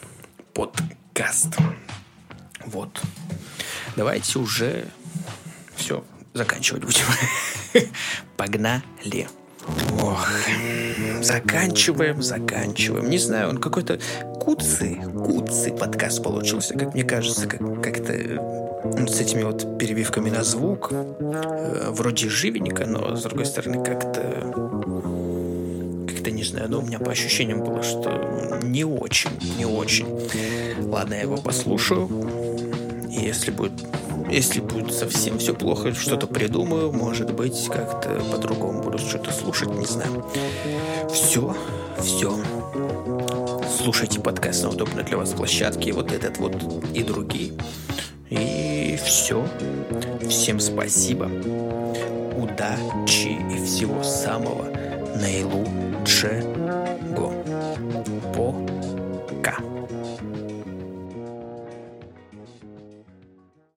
подкаст. 0.54 1.56
Вот. 2.66 3.00
Давайте 3.96 4.38
уже 4.38 4.88
все 5.76 6.04
заканчивать 6.34 6.84
будем. 6.84 7.04
Погнали. 8.36 9.28
Ох, 10.18 11.22
заканчиваем, 11.22 12.22
заканчиваем. 12.22 13.08
Не 13.08 13.18
знаю, 13.18 13.50
он 13.50 13.58
какой-то 13.58 13.98
куцый, 14.40 15.00
куцый 15.24 15.72
подкаст 15.72 16.22
получился, 16.22 16.74
как 16.74 16.94
мне 16.94 17.04
кажется, 17.04 17.46
как, 17.46 17.60
как-то 17.82 18.12
ну, 18.84 19.06
с 19.06 19.20
этими 19.20 19.42
вот 19.42 19.78
перебивками 19.78 20.30
на 20.30 20.42
звук. 20.42 20.90
Э, 20.92 21.90
вроде 21.90 22.28
живенько, 22.28 22.86
но 22.86 23.16
с 23.16 23.22
другой 23.22 23.46
стороны 23.46 23.84
как-то 23.84 24.52
как-то 26.08 26.30
не 26.30 26.42
знаю, 26.42 26.70
но 26.70 26.80
у 26.80 26.82
меня 26.82 26.98
по 26.98 27.12
ощущениям 27.12 27.62
было, 27.62 27.82
что 27.82 28.58
не 28.62 28.84
очень, 28.84 29.30
не 29.56 29.66
очень. 29.66 30.06
Ладно, 30.88 31.14
я 31.14 31.22
его 31.22 31.36
послушаю. 31.36 32.08
И 33.10 33.20
если 33.20 33.50
будет 33.50 33.72
если 34.30 34.60
будет 34.60 34.92
совсем 34.92 35.38
все 35.38 35.54
плохо, 35.54 35.94
что-то 35.94 36.26
придумаю, 36.26 36.92
может 36.92 37.32
быть, 37.32 37.68
как-то 37.68 38.20
по-другому 38.30 38.82
буду 38.82 38.98
что-то 38.98 39.32
слушать, 39.32 39.70
не 39.70 39.86
знаю. 39.86 40.24
Все, 41.12 41.56
все. 41.98 42.36
Слушайте 43.76 44.20
подкаст 44.20 44.64
на 44.64 44.70
удобной 44.70 45.04
для 45.04 45.16
вас 45.16 45.32
площадке, 45.32 45.92
вот 45.92 46.12
этот 46.12 46.38
вот 46.38 46.54
и 46.94 47.02
другие. 47.02 47.52
И 48.30 48.98
все. 49.02 49.46
Всем 50.28 50.60
спасибо. 50.60 51.30
Удачи 52.36 53.38
и 53.52 53.64
всего 53.64 54.02
самого 54.02 54.66
наилучшего. 55.16 56.58
По 58.34 58.54